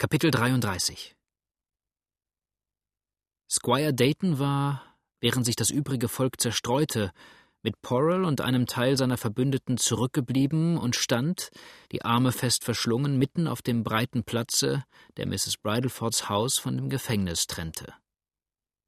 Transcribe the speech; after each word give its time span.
Kapitel 0.00 0.30
33 0.30 1.14
Squire 3.50 3.92
Dayton 3.92 4.38
war, 4.38 4.96
während 5.20 5.44
sich 5.44 5.56
das 5.56 5.68
übrige 5.68 6.08
Volk 6.08 6.40
zerstreute, 6.40 7.12
mit 7.62 7.82
Porrell 7.82 8.24
und 8.24 8.40
einem 8.40 8.64
Teil 8.64 8.96
seiner 8.96 9.18
Verbündeten 9.18 9.76
zurückgeblieben 9.76 10.78
und 10.78 10.96
stand, 10.96 11.50
die 11.92 12.02
Arme 12.02 12.32
fest 12.32 12.64
verschlungen, 12.64 13.18
mitten 13.18 13.46
auf 13.46 13.60
dem 13.60 13.82
breiten 13.82 14.24
Platze, 14.24 14.86
der 15.18 15.26
Mrs. 15.26 15.58
Bridlefords 15.58 16.30
Haus 16.30 16.56
von 16.56 16.78
dem 16.78 16.88
Gefängnis 16.88 17.46
trennte. 17.46 17.92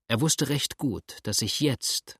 Er 0.08 0.22
wusste 0.22 0.48
recht 0.48 0.78
gut, 0.78 1.18
dass 1.24 1.36
sich 1.36 1.60
jetzt, 1.60 2.18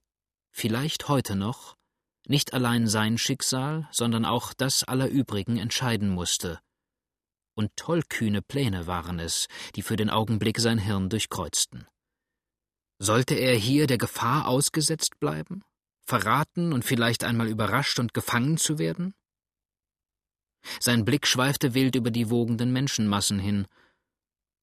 vielleicht 0.50 1.09
heute 1.09 1.34
noch, 1.34 1.79
nicht 2.27 2.52
allein 2.52 2.86
sein 2.86 3.16
Schicksal, 3.16 3.88
sondern 3.90 4.27
auch 4.27 4.52
das 4.52 4.84
aller 4.84 5.09
übrigen 5.09 5.56
entscheiden 5.56 6.11
musste– 6.11 6.61
und 7.55 7.77
tollkühne 7.77 8.43
Pläne 8.43 8.87
waren 8.87 9.18
es, 9.18 9.48
die 9.75 9.82
für 9.82 9.96
den 9.96 10.11
Augenblick 10.11 10.59
sein 10.59 10.79
Hirn 10.79 11.08
durchkreuzten. 11.08 11.86
Sollte 12.99 13.35
er 13.35 13.54
hier 13.54 13.86
der 13.86 13.99
Gefahr 13.99 14.46
ausgesetzt 14.46 15.18
bleiben, 15.18 15.62
verraten 16.07 16.73
und 16.73 16.85
vielleicht 16.85 17.25
einmal 17.25 17.49
überrascht 17.49 17.99
und 17.99 18.14
gefangen 18.14 18.57
zu 18.59 18.79
werden? 18.79 19.14
Sein 20.79 21.04
Blick 21.04 21.26
schweifte 21.26 21.75
wild 21.75 21.96
über 21.96 22.11
die 22.11 22.31
wogenden 22.31 22.73
Menschenmassen 22.73 23.39
hin. 23.39 23.67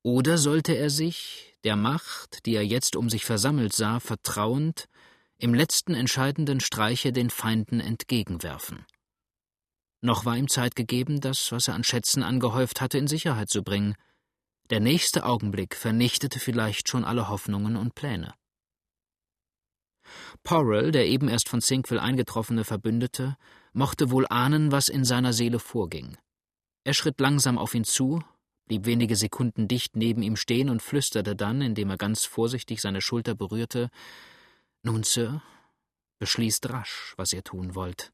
Oder 0.03 0.37
sollte 0.37 0.73
er 0.73 0.89
sich, 0.89 1.57
der 1.65 1.75
Macht, 1.75 2.45
die 2.45 2.55
er 2.55 2.65
jetzt 2.65 2.95
um 2.95 3.09
sich 3.09 3.25
versammelt 3.25 3.73
sah, 3.73 3.99
vertrauend, 3.99 4.85
im 5.37 5.53
letzten 5.53 5.93
entscheidenden 5.93 6.61
Streiche 6.61 7.11
den 7.11 7.29
Feinden 7.29 7.81
entgegenwerfen? 7.81 8.85
Noch 10.01 10.25
war 10.25 10.37
ihm 10.37 10.47
Zeit 10.47 10.75
gegeben, 10.75 11.19
das, 11.19 11.51
was 11.51 11.67
er 11.67 11.75
an 11.75 11.83
Schätzen 11.83 12.23
angehäuft 12.23 12.79
hatte, 12.79 12.97
in 12.97 13.07
Sicherheit 13.07 13.49
zu 13.49 13.63
bringen. 13.63 13.95
Der 14.69 14.79
nächste 14.79 15.25
Augenblick 15.25 15.75
vernichtete 15.75 16.39
vielleicht 16.39 16.89
schon 16.89 17.03
alle 17.03 17.27
Hoffnungen 17.27 17.75
und 17.75 17.95
Pläne. 17.95 18.33
Porrell, 20.43 20.91
der 20.91 21.07
eben 21.07 21.27
erst 21.27 21.49
von 21.49 21.61
Sinkville 21.61 22.01
eingetroffene 22.01 22.63
Verbündete, 22.63 23.35
mochte 23.73 24.09
wohl 24.09 24.25
ahnen, 24.29 24.71
was 24.71 24.89
in 24.89 25.03
seiner 25.03 25.33
Seele 25.33 25.59
vorging. 25.59 26.17
Er 26.83 26.93
schritt 26.93 27.19
langsam 27.19 27.57
auf 27.57 27.75
ihn 27.75 27.83
zu, 27.83 28.23
blieb 28.65 28.85
wenige 28.85 29.15
Sekunden 29.15 29.67
dicht 29.67 29.95
neben 29.95 30.21
ihm 30.21 30.35
stehen 30.35 30.69
und 30.69 30.81
flüsterte 30.81 31.35
dann, 31.35 31.61
indem 31.61 31.89
er 31.89 31.97
ganz 31.97 32.25
vorsichtig 32.25 32.81
seine 32.81 33.01
Schulter 33.01 33.35
berührte 33.35 33.89
Nun, 34.81 35.03
Sir, 35.03 35.41
beschließt 36.19 36.69
rasch, 36.69 37.13
was 37.17 37.33
ihr 37.33 37.43
tun 37.43 37.75
wollt. 37.75 38.11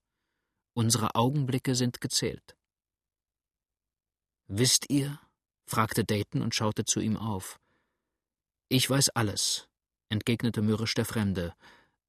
Unsere 0.78 1.16
Augenblicke 1.16 1.74
sind 1.74 2.02
gezählt. 2.02 2.58
Wisst 4.48 4.90
ihr? 4.90 5.22
fragte 5.66 6.04
Dayton 6.04 6.42
und 6.42 6.54
schaute 6.54 6.84
zu 6.84 7.00
ihm 7.00 7.16
auf. 7.16 7.60
Ich 8.68 8.90
weiß 8.90 9.10
alles, 9.10 9.70
entgegnete 10.10 10.62
mürrisch 10.62 10.94
der 10.94 11.06
Fremde. 11.06 11.56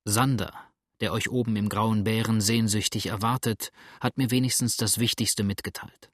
Sander, 0.05 0.53
der 1.01 1.13
euch 1.13 1.31
oben 1.31 1.55
im 1.55 1.69
grauen 1.69 2.03
Bären 2.03 2.41
sehnsüchtig 2.41 3.07
erwartet, 3.07 3.71
hat 4.01 4.19
mir 4.19 4.33
wenigstens 4.33 4.77
das 4.77 4.99
Wichtigste 4.99 5.45
mitgeteilt. 5.45 6.11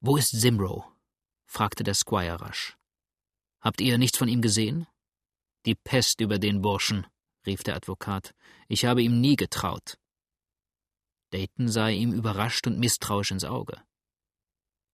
Wo 0.00 0.18
ist 0.18 0.32
Simrow? 0.32 0.84
fragte 1.46 1.82
der 1.82 1.94
Squire 1.94 2.42
rasch. 2.42 2.76
Habt 3.62 3.80
ihr 3.80 3.96
nichts 3.96 4.18
von 4.18 4.28
ihm 4.28 4.42
gesehen? 4.42 4.86
Die 5.64 5.76
Pest 5.76 6.20
über 6.20 6.38
den 6.38 6.60
Burschen, 6.60 7.06
rief 7.46 7.62
der 7.62 7.76
Advokat. 7.76 8.34
Ich 8.68 8.84
habe 8.84 9.02
ihm 9.02 9.22
nie 9.22 9.36
getraut. 9.36 9.96
Dayton 11.34 11.68
sah 11.68 11.88
ihm 11.88 12.12
überrascht 12.12 12.66
und 12.68 12.78
misstrauisch 12.78 13.32
ins 13.32 13.44
Auge. 13.44 13.82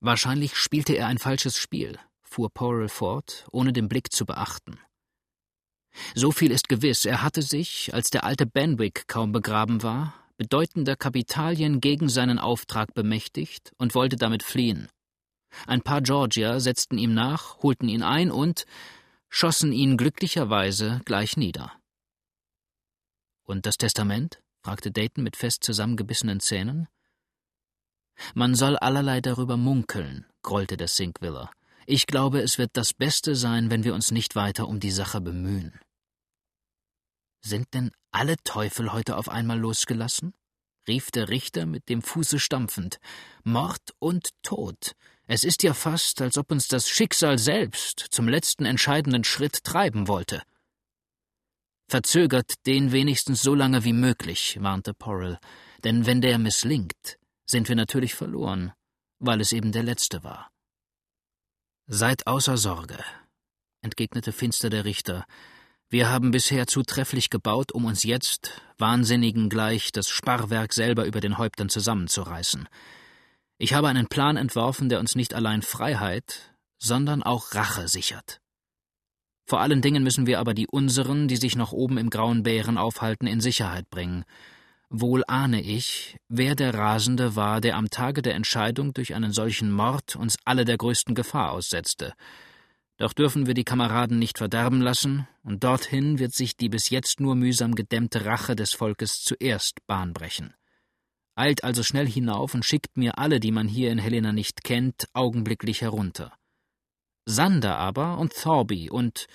Wahrscheinlich 0.00 0.56
spielte 0.56 0.94
er 0.94 1.06
ein 1.06 1.18
falsches 1.18 1.58
Spiel, 1.58 1.98
fuhr 2.22 2.50
Porrell 2.50 2.88
fort, 2.88 3.46
ohne 3.52 3.74
den 3.74 3.88
Blick 3.88 4.10
zu 4.10 4.24
beachten. 4.24 4.80
So 6.14 6.32
viel 6.32 6.50
ist 6.50 6.70
gewiss, 6.70 7.04
er 7.04 7.22
hatte 7.22 7.42
sich, 7.42 7.92
als 7.92 8.08
der 8.08 8.24
alte 8.24 8.46
Benwick 8.46 9.06
kaum 9.06 9.32
begraben 9.32 9.82
war, 9.82 10.14
bedeutender 10.38 10.96
Kapitalien 10.96 11.82
gegen 11.82 12.08
seinen 12.08 12.38
Auftrag 12.38 12.94
bemächtigt 12.94 13.72
und 13.76 13.94
wollte 13.94 14.16
damit 14.16 14.42
fliehen. 14.42 14.88
Ein 15.66 15.82
paar 15.82 16.00
Georgier 16.00 16.60
setzten 16.60 16.96
ihm 16.96 17.12
nach, 17.12 17.58
holten 17.58 17.88
ihn 17.88 18.02
ein 18.02 18.30
und 18.30 18.64
schossen 19.28 19.72
ihn 19.72 19.98
glücklicherweise 19.98 21.02
gleich 21.04 21.36
nieder. 21.36 21.72
Und 23.44 23.66
das 23.66 23.76
Testament? 23.76 24.40
Fragte 24.62 24.90
Dayton 24.90 25.24
mit 25.24 25.36
fest 25.36 25.64
zusammengebissenen 25.64 26.40
Zähnen. 26.40 26.88
Man 28.34 28.54
soll 28.54 28.76
allerlei 28.76 29.20
darüber 29.20 29.56
munkeln, 29.56 30.26
grollte 30.42 30.76
der 30.76 30.88
Sinkwiller. 30.88 31.50
Ich 31.86 32.06
glaube, 32.06 32.40
es 32.40 32.58
wird 32.58 32.70
das 32.74 32.92
Beste 32.92 33.34
sein, 33.34 33.70
wenn 33.70 33.84
wir 33.84 33.94
uns 33.94 34.10
nicht 34.10 34.36
weiter 34.36 34.68
um 34.68 34.80
die 34.80 34.90
Sache 34.90 35.20
bemühen. 35.20 35.80
Sind 37.42 37.72
denn 37.72 37.90
alle 38.10 38.36
Teufel 38.44 38.92
heute 38.92 39.16
auf 39.16 39.28
einmal 39.28 39.58
losgelassen? 39.58 40.34
rief 40.88 41.10
der 41.10 41.28
Richter 41.28 41.66
mit 41.66 41.88
dem 41.88 42.02
Fuße 42.02 42.38
stampfend. 42.38 42.98
Mord 43.44 43.94
und 43.98 44.30
Tod. 44.42 44.92
Es 45.26 45.44
ist 45.44 45.62
ja 45.62 45.74
fast, 45.74 46.20
als 46.20 46.36
ob 46.36 46.50
uns 46.50 46.68
das 46.68 46.88
Schicksal 46.88 47.38
selbst 47.38 48.06
zum 48.10 48.28
letzten 48.28 48.64
entscheidenden 48.64 49.24
Schritt 49.24 49.62
treiben 49.62 50.08
wollte. 50.08 50.42
Verzögert 51.90 52.64
den 52.66 52.92
wenigstens 52.92 53.42
so 53.42 53.52
lange 53.52 53.82
wie 53.82 53.92
möglich, 53.92 54.58
warnte 54.60 54.94
Porrell, 54.94 55.40
denn 55.82 56.06
wenn 56.06 56.20
der 56.20 56.38
misslingt, 56.38 57.18
sind 57.46 57.68
wir 57.68 57.74
natürlich 57.74 58.14
verloren, 58.14 58.72
weil 59.18 59.40
es 59.40 59.50
eben 59.50 59.72
der 59.72 59.82
letzte 59.82 60.22
war. 60.22 60.52
Seid 61.88 62.28
außer 62.28 62.56
Sorge, 62.58 63.02
entgegnete 63.82 64.30
finster 64.30 64.70
der 64.70 64.84
Richter. 64.84 65.24
Wir 65.88 66.08
haben 66.08 66.30
bisher 66.30 66.68
zu 66.68 66.84
trefflich 66.84 67.28
gebaut, 67.28 67.72
um 67.72 67.86
uns 67.86 68.04
jetzt, 68.04 68.62
Wahnsinnigen 68.78 69.48
gleich, 69.48 69.90
das 69.90 70.08
Sparrwerk 70.08 70.72
selber 70.72 71.06
über 71.06 71.20
den 71.20 71.38
Häuptern 71.38 71.70
zusammenzureißen. 71.70 72.68
Ich 73.58 73.74
habe 73.74 73.88
einen 73.88 74.06
Plan 74.06 74.36
entworfen, 74.36 74.90
der 74.90 75.00
uns 75.00 75.16
nicht 75.16 75.34
allein 75.34 75.62
Freiheit, 75.62 76.54
sondern 76.78 77.24
auch 77.24 77.52
Rache 77.56 77.88
sichert. 77.88 78.40
Vor 79.50 79.58
allen 79.58 79.82
Dingen 79.82 80.04
müssen 80.04 80.28
wir 80.28 80.38
aber 80.38 80.54
die 80.54 80.68
unseren, 80.68 81.26
die 81.26 81.34
sich 81.34 81.56
noch 81.56 81.72
oben 81.72 81.98
im 81.98 82.08
grauen 82.08 82.44
Bären 82.44 82.78
aufhalten, 82.78 83.26
in 83.26 83.40
Sicherheit 83.40 83.90
bringen. 83.90 84.22
Wohl 84.90 85.24
ahne 85.26 85.60
ich, 85.60 86.18
wer 86.28 86.54
der 86.54 86.72
Rasende 86.72 87.34
war, 87.34 87.60
der 87.60 87.76
am 87.76 87.90
Tage 87.90 88.22
der 88.22 88.36
Entscheidung 88.36 88.94
durch 88.94 89.12
einen 89.12 89.32
solchen 89.32 89.72
Mord 89.72 90.14
uns 90.14 90.36
alle 90.44 90.64
der 90.64 90.76
größten 90.76 91.16
Gefahr 91.16 91.50
aussetzte. 91.50 92.12
Doch 92.96 93.12
dürfen 93.12 93.48
wir 93.48 93.54
die 93.54 93.64
Kameraden 93.64 94.20
nicht 94.20 94.38
verderben 94.38 94.80
lassen, 94.80 95.26
und 95.42 95.64
dorthin 95.64 96.20
wird 96.20 96.32
sich 96.32 96.56
die 96.56 96.68
bis 96.68 96.88
jetzt 96.88 97.18
nur 97.18 97.34
mühsam 97.34 97.74
gedämmte 97.74 98.26
Rache 98.26 98.54
des 98.54 98.72
Volkes 98.72 99.20
zuerst 99.20 99.84
Bahn 99.88 100.12
brechen. 100.12 100.54
Eilt 101.34 101.64
also 101.64 101.82
schnell 101.82 102.06
hinauf 102.06 102.54
und 102.54 102.64
schickt 102.64 102.96
mir 102.96 103.18
alle, 103.18 103.40
die 103.40 103.50
man 103.50 103.66
hier 103.66 103.90
in 103.90 103.98
Helena 103.98 104.32
nicht 104.32 104.62
kennt, 104.62 105.06
augenblicklich 105.12 105.80
herunter. 105.80 106.32
Sander 107.26 107.76
aber 107.78 108.18
und 108.18 108.34
Thorby 108.34 108.90
und 108.90 109.26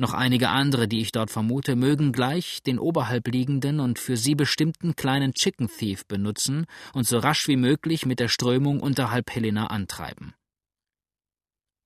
noch 0.00 0.14
einige 0.14 0.50
andere, 0.50 0.86
die 0.86 1.00
ich 1.00 1.10
dort 1.10 1.28
vermute, 1.28 1.74
mögen 1.74 2.12
gleich 2.12 2.62
den 2.62 2.78
oberhalb 2.78 3.26
liegenden 3.26 3.80
und 3.80 3.98
für 3.98 4.16
sie 4.16 4.36
bestimmten 4.36 4.94
kleinen 4.94 5.34
Chicken 5.34 5.68
Thief 5.68 6.06
benutzen 6.06 6.66
und 6.92 7.04
so 7.04 7.18
rasch 7.18 7.48
wie 7.48 7.56
möglich 7.56 8.06
mit 8.06 8.20
der 8.20 8.28
Strömung 8.28 8.78
unterhalb 8.80 9.28
Helena 9.34 9.66
antreiben. 9.66 10.34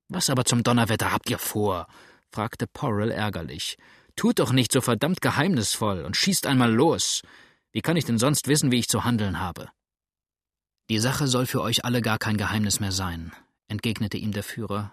Was 0.09 0.29
aber 0.29 0.45
zum 0.45 0.63
Donnerwetter 0.63 1.11
habt 1.11 1.31
ihr 1.31 1.39
vor? 1.39 1.87
fragte 2.31 2.67
Porrell 2.67 3.11
ärgerlich. 3.11 3.79
Tut 4.15 4.41
doch 4.41 4.53
nicht 4.53 4.73
so 4.73 4.83
verdammt 4.83 5.23
geheimnisvoll 5.23 6.05
und 6.05 6.15
schießt 6.15 6.47
einmal 6.47 6.71
los. 6.71 7.23
Wie 7.73 7.81
kann 7.81 7.97
ich 7.97 8.05
denn 8.05 8.19
sonst 8.19 8.47
wissen, 8.47 8.71
wie 8.71 8.81
ich 8.81 8.89
zu 8.89 9.05
handeln 9.05 9.41
habe? 9.41 9.71
Die 10.91 10.99
Sache 10.99 11.27
soll 11.29 11.47
für 11.47 11.63
euch 11.63 11.87
alle 11.87 12.03
gar 12.03 12.19
kein 12.19 12.37
Geheimnis 12.37 12.79
mehr 12.79 12.93
sein, 12.93 13.33
entgegnete 13.69 14.19
ihm 14.19 14.33
der 14.33 14.43
Führer 14.43 14.91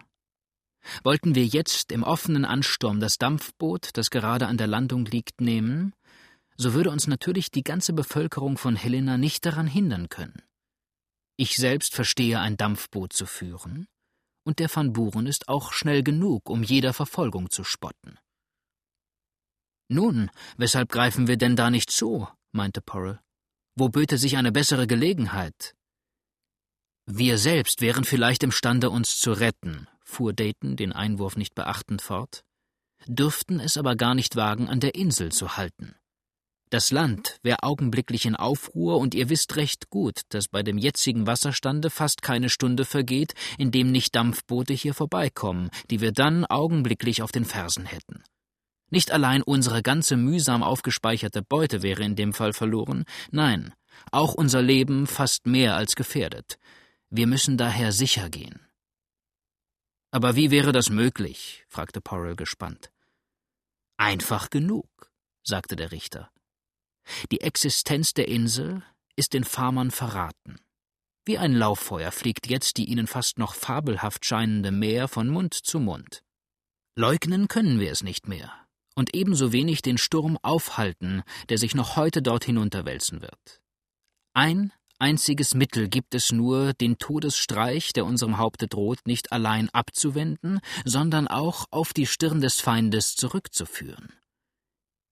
Wollten 1.02 1.34
wir 1.34 1.44
jetzt 1.44 1.92
im 1.92 2.02
offenen 2.02 2.44
Ansturm 2.44 3.00
das 3.00 3.18
Dampfboot, 3.18 3.90
das 3.94 4.10
gerade 4.10 4.46
an 4.46 4.56
der 4.56 4.66
Landung 4.66 5.04
liegt, 5.04 5.40
nehmen, 5.40 5.94
so 6.56 6.74
würde 6.74 6.90
uns 6.90 7.06
natürlich 7.06 7.50
die 7.50 7.62
ganze 7.62 7.92
Bevölkerung 7.92 8.58
von 8.58 8.76
Helena 8.76 9.16
nicht 9.16 9.46
daran 9.46 9.66
hindern 9.66 10.08
können. 10.08 10.42
Ich 11.36 11.56
selbst 11.56 11.94
verstehe 11.94 12.38
ein 12.38 12.56
Dampfboot 12.56 13.12
zu 13.12 13.24
führen, 13.24 13.86
und 14.44 14.58
der 14.58 14.74
Van 14.74 14.92
Buren 14.92 15.26
ist 15.26 15.48
auch 15.48 15.72
schnell 15.72 16.02
genug, 16.02 16.50
um 16.50 16.62
jeder 16.62 16.92
Verfolgung 16.92 17.50
zu 17.50 17.64
spotten. 17.64 18.18
Nun, 19.88 20.30
weshalb 20.56 20.90
greifen 20.90 21.26
wir 21.26 21.36
denn 21.36 21.56
da 21.56 21.70
nicht 21.70 21.90
zu? 21.90 22.28
meinte 22.52 22.80
Porrell. 22.80 23.20
Wo 23.74 23.88
böte 23.88 24.18
sich 24.18 24.36
eine 24.36 24.52
bessere 24.52 24.86
Gelegenheit? 24.86 25.74
Wir 27.12 27.38
selbst 27.38 27.80
wären 27.80 28.04
vielleicht 28.04 28.44
imstande, 28.44 28.88
uns 28.88 29.18
zu 29.18 29.32
retten, 29.32 29.88
fuhr 30.04 30.32
Dayton 30.32 30.76
den 30.76 30.92
Einwurf 30.92 31.36
nicht 31.36 31.56
beachtend 31.56 32.02
fort, 32.02 32.44
dürften 33.08 33.58
es 33.58 33.76
aber 33.76 33.96
gar 33.96 34.14
nicht 34.14 34.36
wagen, 34.36 34.68
an 34.68 34.78
der 34.78 34.94
Insel 34.94 35.32
zu 35.32 35.56
halten. 35.56 35.96
Das 36.70 36.92
Land 36.92 37.40
wäre 37.42 37.64
augenblicklich 37.64 38.26
in 38.26 38.36
Aufruhr, 38.36 38.98
und 38.98 39.16
ihr 39.16 39.28
wisst 39.28 39.56
recht 39.56 39.90
gut, 39.90 40.20
dass 40.28 40.46
bei 40.46 40.62
dem 40.62 40.78
jetzigen 40.78 41.26
Wasserstande 41.26 41.90
fast 41.90 42.22
keine 42.22 42.48
Stunde 42.48 42.84
vergeht, 42.84 43.34
in 43.58 43.72
dem 43.72 43.90
nicht 43.90 44.14
Dampfboote 44.14 44.72
hier 44.72 44.94
vorbeikommen, 44.94 45.70
die 45.90 46.00
wir 46.00 46.12
dann 46.12 46.44
augenblicklich 46.44 47.22
auf 47.22 47.32
den 47.32 47.44
Fersen 47.44 47.86
hätten. 47.86 48.22
Nicht 48.88 49.10
allein 49.10 49.42
unsere 49.42 49.82
ganze 49.82 50.16
mühsam 50.16 50.62
aufgespeicherte 50.62 51.42
Beute 51.42 51.82
wäre 51.82 52.04
in 52.04 52.14
dem 52.14 52.32
Fall 52.32 52.52
verloren, 52.52 53.04
nein, 53.32 53.74
auch 54.12 54.34
unser 54.34 54.62
Leben 54.62 55.08
fast 55.08 55.46
mehr 55.46 55.74
als 55.74 55.96
gefährdet. 55.96 56.56
Wir 57.10 57.26
müssen 57.26 57.56
daher 57.56 57.92
sicher 57.92 58.30
gehen. 58.30 58.66
Aber 60.12 60.36
wie 60.36 60.50
wäre 60.50 60.72
das 60.72 60.90
möglich? 60.90 61.64
fragte 61.68 62.00
Porrell 62.00 62.36
gespannt. 62.36 62.90
Einfach 63.96 64.50
genug, 64.50 64.88
sagte 65.42 65.76
der 65.76 65.92
Richter. 65.92 66.30
Die 67.30 67.40
Existenz 67.40 68.14
der 68.14 68.28
Insel 68.28 68.82
ist 69.16 69.32
den 69.32 69.44
Farmern 69.44 69.90
verraten. 69.90 70.60
Wie 71.24 71.36
ein 71.36 71.52
Lauffeuer 71.52 72.12
fliegt 72.12 72.48
jetzt 72.48 72.76
die 72.76 72.86
ihnen 72.86 73.06
fast 73.06 73.38
noch 73.38 73.54
fabelhaft 73.54 74.24
scheinende 74.24 74.70
Meer 74.70 75.06
von 75.08 75.28
Mund 75.28 75.54
zu 75.54 75.80
Mund. 75.80 76.22
Leugnen 76.96 77.48
können 77.48 77.78
wir 77.78 77.90
es 77.90 78.02
nicht 78.02 78.26
mehr 78.28 78.52
und 78.94 79.14
ebenso 79.14 79.52
wenig 79.52 79.82
den 79.82 79.98
Sturm 79.98 80.38
aufhalten, 80.42 81.22
der 81.48 81.58
sich 81.58 81.74
noch 81.74 81.96
heute 81.96 82.22
dort 82.22 82.44
hinunterwälzen 82.44 83.22
wird. 83.22 83.62
Ein 84.32 84.72
einziges 85.00 85.54
Mittel 85.54 85.88
gibt 85.88 86.14
es 86.14 86.32
nur, 86.32 86.72
den 86.74 86.98
Todesstreich, 86.98 87.92
der 87.92 88.04
unserem 88.04 88.38
Haupte 88.38 88.66
droht, 88.66 89.00
nicht 89.06 89.32
allein 89.32 89.68
abzuwenden, 89.70 90.60
sondern 90.84 91.28
auch 91.28 91.66
auf 91.70 91.92
die 91.92 92.06
Stirn 92.06 92.40
des 92.40 92.60
Feindes 92.60 93.14
zurückzuführen. 93.14 94.12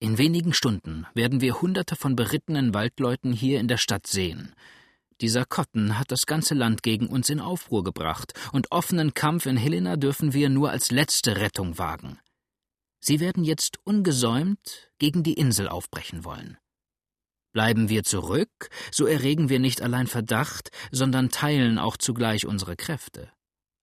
In 0.01 0.17
wenigen 0.17 0.53
Stunden 0.53 1.07
werden 1.15 1.41
wir 1.41 1.61
Hunderte 1.61 1.97
von 1.97 2.15
berittenen 2.15 2.73
Waldleuten 2.73 3.33
hier 3.33 3.59
in 3.59 3.67
der 3.67 3.79
Stadt 3.79 4.07
sehen. 4.07 4.55
Dieser 5.21 5.45
Cotton 5.45 5.99
hat 5.99 6.13
das 6.13 6.27
ganze 6.27 6.55
Land 6.55 6.85
gegen 6.85 7.09
uns 7.09 7.29
in 7.29 7.41
Aufruhr 7.41 7.83
gebracht, 7.83 8.33
und 8.53 8.71
offenen 8.71 9.15
Kampf 9.15 9.47
in 9.47 9.57
Helena 9.57 9.97
dürfen 9.97 10.33
wir 10.33 10.49
nur 10.49 10.71
als 10.71 10.93
letzte 10.93 11.39
Rettung 11.39 11.79
wagen. 11.79 12.21
Sie 13.01 13.19
werden 13.19 13.43
jetzt 13.43 13.79
ungesäumt 13.85 14.91
gegen 14.99 15.25
die 15.25 15.35
Insel 15.35 15.69
aufbrechen 15.69 16.25
wollen. 16.25 16.59
Bleiben 17.59 17.89
wir 17.89 18.05
zurück, 18.05 18.71
so 18.93 19.05
erregen 19.05 19.49
wir 19.49 19.59
nicht 19.59 19.83
allein 19.83 20.07
Verdacht, 20.07 20.71
sondern 20.93 21.29
teilen 21.29 21.81
auch 21.81 21.97
zugleich 21.97 22.47
unsere 22.47 22.77
Kräfte. 22.77 23.33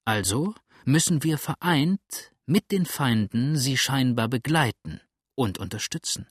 Also 0.06 0.56
müssen 0.86 1.24
wir 1.24 1.38
vereint 1.38 2.32
mit 2.46 2.72
den 2.72 2.86
Feinden 2.86 3.58
sie 3.58 3.76
scheinbar 3.76 4.30
begleiten 4.30 5.02
und 5.36 5.58
unterstützen. 5.58 6.30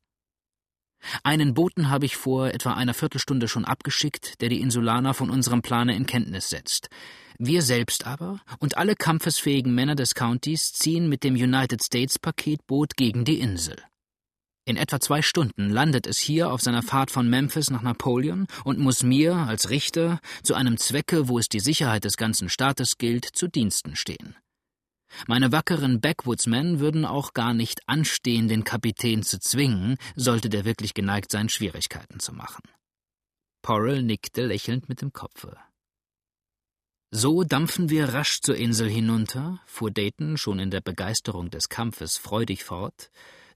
Einen 1.23 1.53
Boten 1.53 1.91
habe 1.91 2.07
ich 2.07 2.17
vor 2.17 2.49
etwa 2.49 2.73
einer 2.73 2.95
Viertelstunde 2.95 3.47
schon 3.47 3.67
abgeschickt, 3.67 4.41
der 4.41 4.49
die 4.49 4.63
Insulaner 4.63 5.13
von 5.13 5.29
unserem 5.29 5.61
Plane 5.61 5.95
in 5.95 6.07
Kenntnis 6.07 6.49
setzt. 6.49 6.89
Wir 7.37 7.61
selbst 7.61 8.07
aber 8.07 8.41
und 8.59 8.79
alle 8.79 8.97
kampfesfähigen 8.97 9.75
Männer 9.75 9.97
des 9.97 10.15
Countys 10.15 10.73
ziehen 10.73 11.11
mit 11.11 11.23
dem 11.23 11.35
United 11.35 11.85
States 11.85 12.19
Paketboot 12.19 12.97
gegen 12.97 13.27
die 13.27 13.41
Insel. 13.41 13.77
In 14.67 14.77
etwa 14.77 14.99
zwei 14.99 15.21
Stunden 15.21 15.69
landet 15.69 16.07
es 16.07 16.19
hier 16.19 16.51
auf 16.51 16.63
seiner 16.63 16.83
Fahrt 16.83 17.11
von 17.11 17.29
Memphis 17.29 17.71
nach 17.71 17.83
Napoleon 17.83 18.47
und 18.65 18.79
muss 18.79 19.03
mir 19.03 19.35
als 19.37 19.69
Richter 19.69 20.21
zu 20.43 20.55
einem 20.55 20.79
Zwecke, 20.79 21.29
wo 21.29 21.39
es 21.39 21.51
die 21.51 21.61
Sicherheit 21.61 22.05
des 22.05 22.17
ganzen 22.17 22.49
Staates 22.49 22.97
gilt, 22.97 23.27
zu 23.27 23.47
Diensten 23.47 23.95
stehen. 23.95 24.37
Meine 25.27 25.53
wackeren 25.53 26.01
Backwoodsmen 26.01 26.81
würden 26.81 27.05
auch 27.05 27.35
gar 27.35 27.53
nicht 27.53 27.89
anstehen, 27.89 28.49
den 28.49 28.65
Kapitän 28.65 29.23
zu 29.23 29.39
zwingen, 29.39 29.97
sollte 30.17 30.49
der 30.49 30.65
wirklich 30.65 30.95
geneigt 30.95 31.31
sein, 31.31 31.51
Schwierigkeiten 31.51 32.19
zu 32.19 32.33
machen. 32.33 32.63
Porrell 33.63 34.03
nickte 34.03 34.47
lächelnd 34.47 34.89
mit 34.89 35.03
dem 35.03 35.13
Kopfe. 35.13 35.57
So 37.11 37.45
dampfen 37.45 37.91
wir 37.91 38.09
rasch 38.09 38.41
zur 38.41 38.57
Insel 38.57 38.89
hinunter, 38.89 39.61
fuhr 39.67 39.91
Dayton 39.91 40.37
schon 40.37 40.59
in 40.59 40.71
der 40.71 40.81
Begeisterung 40.81 41.49
des 41.51 41.69
Kampfes 41.69 42.17
freudig 42.17 42.65
fort. 42.65 43.11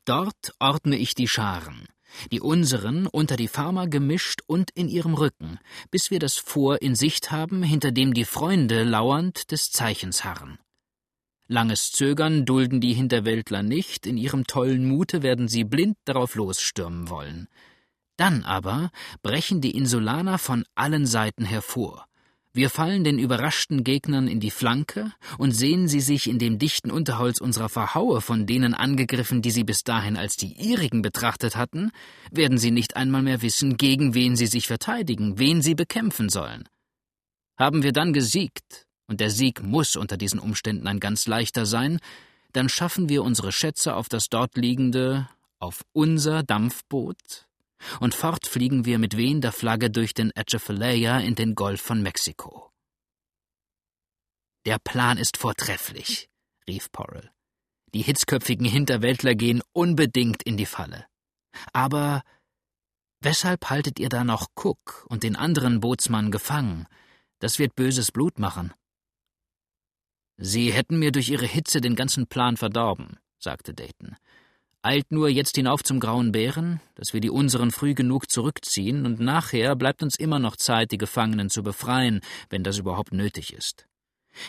Dort 0.09 0.55
ordne 0.59 0.97
ich 0.97 1.15
die 1.15 1.29
Scharen, 1.29 1.87
die 2.33 2.41
unseren 2.41 3.07
unter 3.07 3.37
die 3.37 3.47
Farmer 3.47 3.87
gemischt 3.87 4.41
und 4.47 4.71
in 4.71 4.89
ihrem 4.89 5.13
Rücken, 5.13 5.59
bis 5.91 6.11
wir 6.11 6.19
das 6.19 6.37
Vor 6.37 6.81
in 6.81 6.95
Sicht 6.95 7.31
haben, 7.31 7.63
hinter 7.63 7.93
dem 7.93 8.15
die 8.15 8.25
Freunde 8.25 8.85
lauernd 8.85 9.51
des 9.53 9.71
Zeichens 9.71 10.25
harren. 10.25 10.59
Langes 11.47 11.93
Zögern 11.93 12.47
dulden 12.47 12.81
die 12.81 12.95
Hinterwäldler 12.95 13.63
nicht, 13.63 14.07
in 14.07 14.17
ihrem 14.17 14.47
tollen 14.47 14.89
Mute 14.89 15.23
werden 15.23 15.47
sie 15.47 15.65
blind 15.65 15.99
darauf 16.07 16.37
losstürmen 16.37 17.11
wollen. 17.11 17.47
Dann 18.17 18.45
aber 18.45 18.91
brechen 19.21 19.61
die 19.61 19.77
Insulaner 19.77 20.39
von 20.39 20.65
allen 20.75 21.05
Seiten 21.05 21.45
hervor. 21.45 22.08
Wir 22.59 22.71
fallen 22.71 23.05
den 23.05 23.21
überraschten 23.21 23.85
Gegnern 23.85 24.27
in 24.27 24.41
die 24.41 24.51
Flanke 24.51 25.13
und 25.39 25.53
sehen 25.53 25.87
sie 25.87 26.01
sich 26.01 26.29
in 26.29 26.41
dem 26.41 26.59
dichten 26.59 26.91
Unterholz 26.91 27.41
unserer 27.41 27.69
Verhaue 27.69 28.21
von 28.21 28.47
denen 28.47 28.75
angegriffen, 28.75 29.43
die 29.43 29.53
sie 29.53 29.63
bis 29.63 29.85
dahin 29.85 30.17
als 30.17 30.35
die 30.35 30.55
ihrigen 30.55 31.01
betrachtet 31.01 31.55
hatten, 31.55 31.93
werden 32.33 32.59
sie 32.59 32.73
nicht 32.73 32.97
einmal 32.97 33.23
mehr 33.23 33.43
wissen, 33.43 33.77
gegen 33.77 34.13
wen 34.13 34.35
sie 34.35 34.49
sich 34.49 34.67
verteidigen, 34.67 35.39
wen 35.39 35.63
sie 35.63 35.77
bekämpfen 35.77 36.31
sollen. 36.31 36.69
Haben 37.57 37.85
wir 37.85 37.93
dann 37.93 38.13
gesiegt, 38.13 38.89
und 39.07 39.21
der 39.21 39.31
Sieg 39.31 39.63
muss 39.63 39.95
unter 39.95 40.17
diesen 40.17 40.41
Umständen 40.41 40.89
ein 40.89 40.99
ganz 40.99 41.29
leichter 41.29 41.65
sein, 41.65 42.01
dann 42.55 42.69
schaffen 42.69 43.09
wir 43.09 43.23
unsere 43.23 43.53
Schätze 43.53 43.95
auf 43.95 44.09
das 44.09 44.31
dort 44.31 44.57
liegende, 44.57 45.29
auf 45.61 45.83
unser 45.93 46.43
Dampfboot, 46.43 47.47
und 48.01 48.15
fort 48.15 48.47
fliegen 48.47 48.85
wir 48.85 48.99
mit 48.99 49.17
wehender 49.17 49.53
Flagge 49.53 49.91
durch 49.91 50.15
den 50.15 50.33
Atchafalaya 50.35 51.21
in 51.21 51.35
den 51.35 51.55
Golf 51.55 51.81
von 51.81 52.03
Mexiko. 52.03 52.71
Der 54.67 54.79
Plan 54.79 55.19
ist 55.19 55.37
vortrefflich, 55.37 56.29
rief 56.67 56.91
Porrell. 56.93 57.31
Die 57.95 58.03
hitzköpfigen 58.03 58.67
Hinterwäldler 58.67 59.35
gehen 59.35 59.63
unbedingt 59.73 60.43
in 60.43 60.57
die 60.57 60.67
Falle. 60.67 61.07
Aber 61.73 62.23
weshalb 63.21 63.71
haltet 63.71 63.99
ihr 63.99 64.09
da 64.09 64.25
noch 64.25 64.49
Cook 64.55 65.07
und 65.09 65.23
den 65.23 65.37
anderen 65.37 65.81
Bootsmann 65.81 66.31
gefangen? 66.31 66.87
Das 67.39 67.59
wird 67.59 67.77
böses 67.77 68.13
Blut 68.13 68.39
machen. 68.39 68.75
Sie 70.37 70.73
hätten 70.73 70.99
mir 70.99 71.13
durch 71.13 71.31
Ihre 71.31 71.47
Hitze 71.47 71.81
den 71.81 71.97
ganzen 71.97 72.27
Plan 72.27 72.57
verdorben, 72.57 73.19
sagte 73.39 73.75
Dayton. 73.75 74.17
Eilt 74.83 75.11
nur 75.11 75.29
jetzt 75.29 75.57
hinauf 75.57 75.83
zum 75.83 75.99
Grauen 75.99 76.31
Bären, 76.31 76.81
dass 76.95 77.13
wir 77.13 77.21
die 77.21 77.31
unseren 77.31 77.73
früh 77.73 77.95
genug 77.95 78.31
zurückziehen, 78.31 79.07
und 79.07 79.19
nachher 79.19 79.75
bleibt 79.75 80.03
uns 80.03 80.17
immer 80.17 80.39
noch 80.39 80.55
Zeit, 80.57 80.93
die 80.93 80.99
Gefangenen 80.99 81.51
zu 81.51 81.65
befreien, 81.65 82.21
wenn 82.49 82.63
das 82.63 82.79
überhaupt 82.79 83.13
nötig 83.13 83.53
ist. 83.53 83.87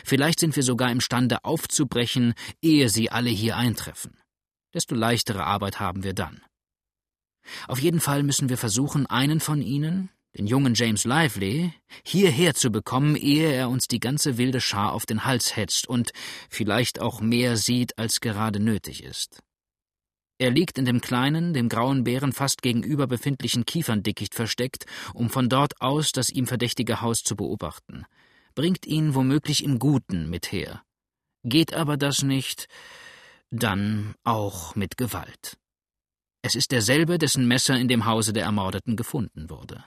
Vielleicht 0.04 0.38
sind 0.38 0.54
wir 0.54 0.62
sogar 0.62 0.92
imstande 0.92 1.44
aufzubrechen, 1.44 2.34
ehe 2.62 2.88
sie 2.88 3.10
alle 3.10 3.30
hier 3.30 3.56
eintreffen. 3.56 4.16
Desto 4.72 4.94
leichtere 4.94 5.44
Arbeit 5.44 5.80
haben 5.80 6.04
wir 6.04 6.14
dann. 6.14 6.42
Auf 7.66 7.80
jeden 7.80 8.00
Fall 8.00 8.22
müssen 8.22 8.48
wir 8.48 8.58
versuchen, 8.58 9.06
einen 9.06 9.40
von 9.40 9.60
ihnen, 9.60 10.10
den 10.38 10.46
jungen 10.46 10.74
James 10.74 11.04
Lively, 11.04 11.72
hierher 12.04 12.54
zu 12.54 12.70
bekommen, 12.70 13.16
ehe 13.16 13.52
er 13.52 13.68
uns 13.68 13.88
die 13.88 13.98
ganze 13.98 14.38
wilde 14.38 14.60
Schar 14.60 14.92
auf 14.92 15.06
den 15.06 15.24
Hals 15.24 15.56
hetzt 15.56 15.88
und 15.88 16.12
vielleicht 16.48 17.00
auch 17.00 17.20
mehr 17.20 17.56
sieht, 17.56 17.98
als 17.98 18.20
gerade 18.20 18.60
nötig 18.60 19.02
ist. 19.02 19.42
Er 20.40 20.50
liegt 20.50 20.78
in 20.78 20.86
dem 20.86 21.02
kleinen, 21.02 21.52
dem 21.52 21.68
grauen 21.68 22.02
Bären 22.02 22.32
fast 22.32 22.62
gegenüber 22.62 23.06
befindlichen 23.06 23.66
Kieferndickicht 23.66 24.34
versteckt, 24.34 24.86
um 25.12 25.28
von 25.28 25.50
dort 25.50 25.82
aus 25.82 26.12
das 26.12 26.30
ihm 26.30 26.46
verdächtige 26.46 27.02
Haus 27.02 27.22
zu 27.22 27.36
beobachten. 27.36 28.06
Bringt 28.54 28.86
ihn 28.86 29.14
womöglich 29.14 29.62
im 29.62 29.78
Guten 29.78 30.30
mit 30.30 30.50
her. 30.50 30.82
Geht 31.44 31.74
aber 31.74 31.98
das 31.98 32.22
nicht, 32.22 32.68
dann 33.50 34.14
auch 34.24 34.74
mit 34.76 34.96
Gewalt. 34.96 35.58
Es 36.40 36.54
ist 36.54 36.72
derselbe, 36.72 37.18
dessen 37.18 37.46
Messer 37.46 37.78
in 37.78 37.88
dem 37.88 38.06
Hause 38.06 38.32
der 38.32 38.44
Ermordeten 38.44 38.96
gefunden 38.96 39.50
wurde. 39.50 39.84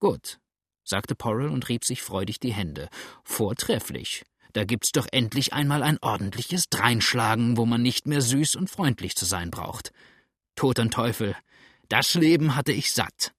Gut, 0.00 0.38
sagte 0.84 1.14
Porrell 1.14 1.48
und 1.48 1.70
rieb 1.70 1.82
sich 1.86 2.02
freudig 2.02 2.40
die 2.40 2.52
Hände. 2.52 2.90
Vortrefflich. 3.24 4.26
Da 4.52 4.64
gibt's 4.64 4.92
doch 4.92 5.06
endlich 5.10 5.52
einmal 5.52 5.82
ein 5.82 5.98
ordentliches 6.00 6.68
Dreinschlagen, 6.68 7.56
wo 7.56 7.66
man 7.66 7.82
nicht 7.82 8.06
mehr 8.06 8.20
süß 8.20 8.56
und 8.56 8.70
freundlich 8.70 9.16
zu 9.16 9.24
sein 9.24 9.50
braucht. 9.50 9.92
Toten 10.56 10.90
Teufel, 10.90 11.36
das 11.88 12.14
Leben 12.14 12.56
hatte 12.56 12.72
ich 12.72 12.92
satt. 12.92 13.32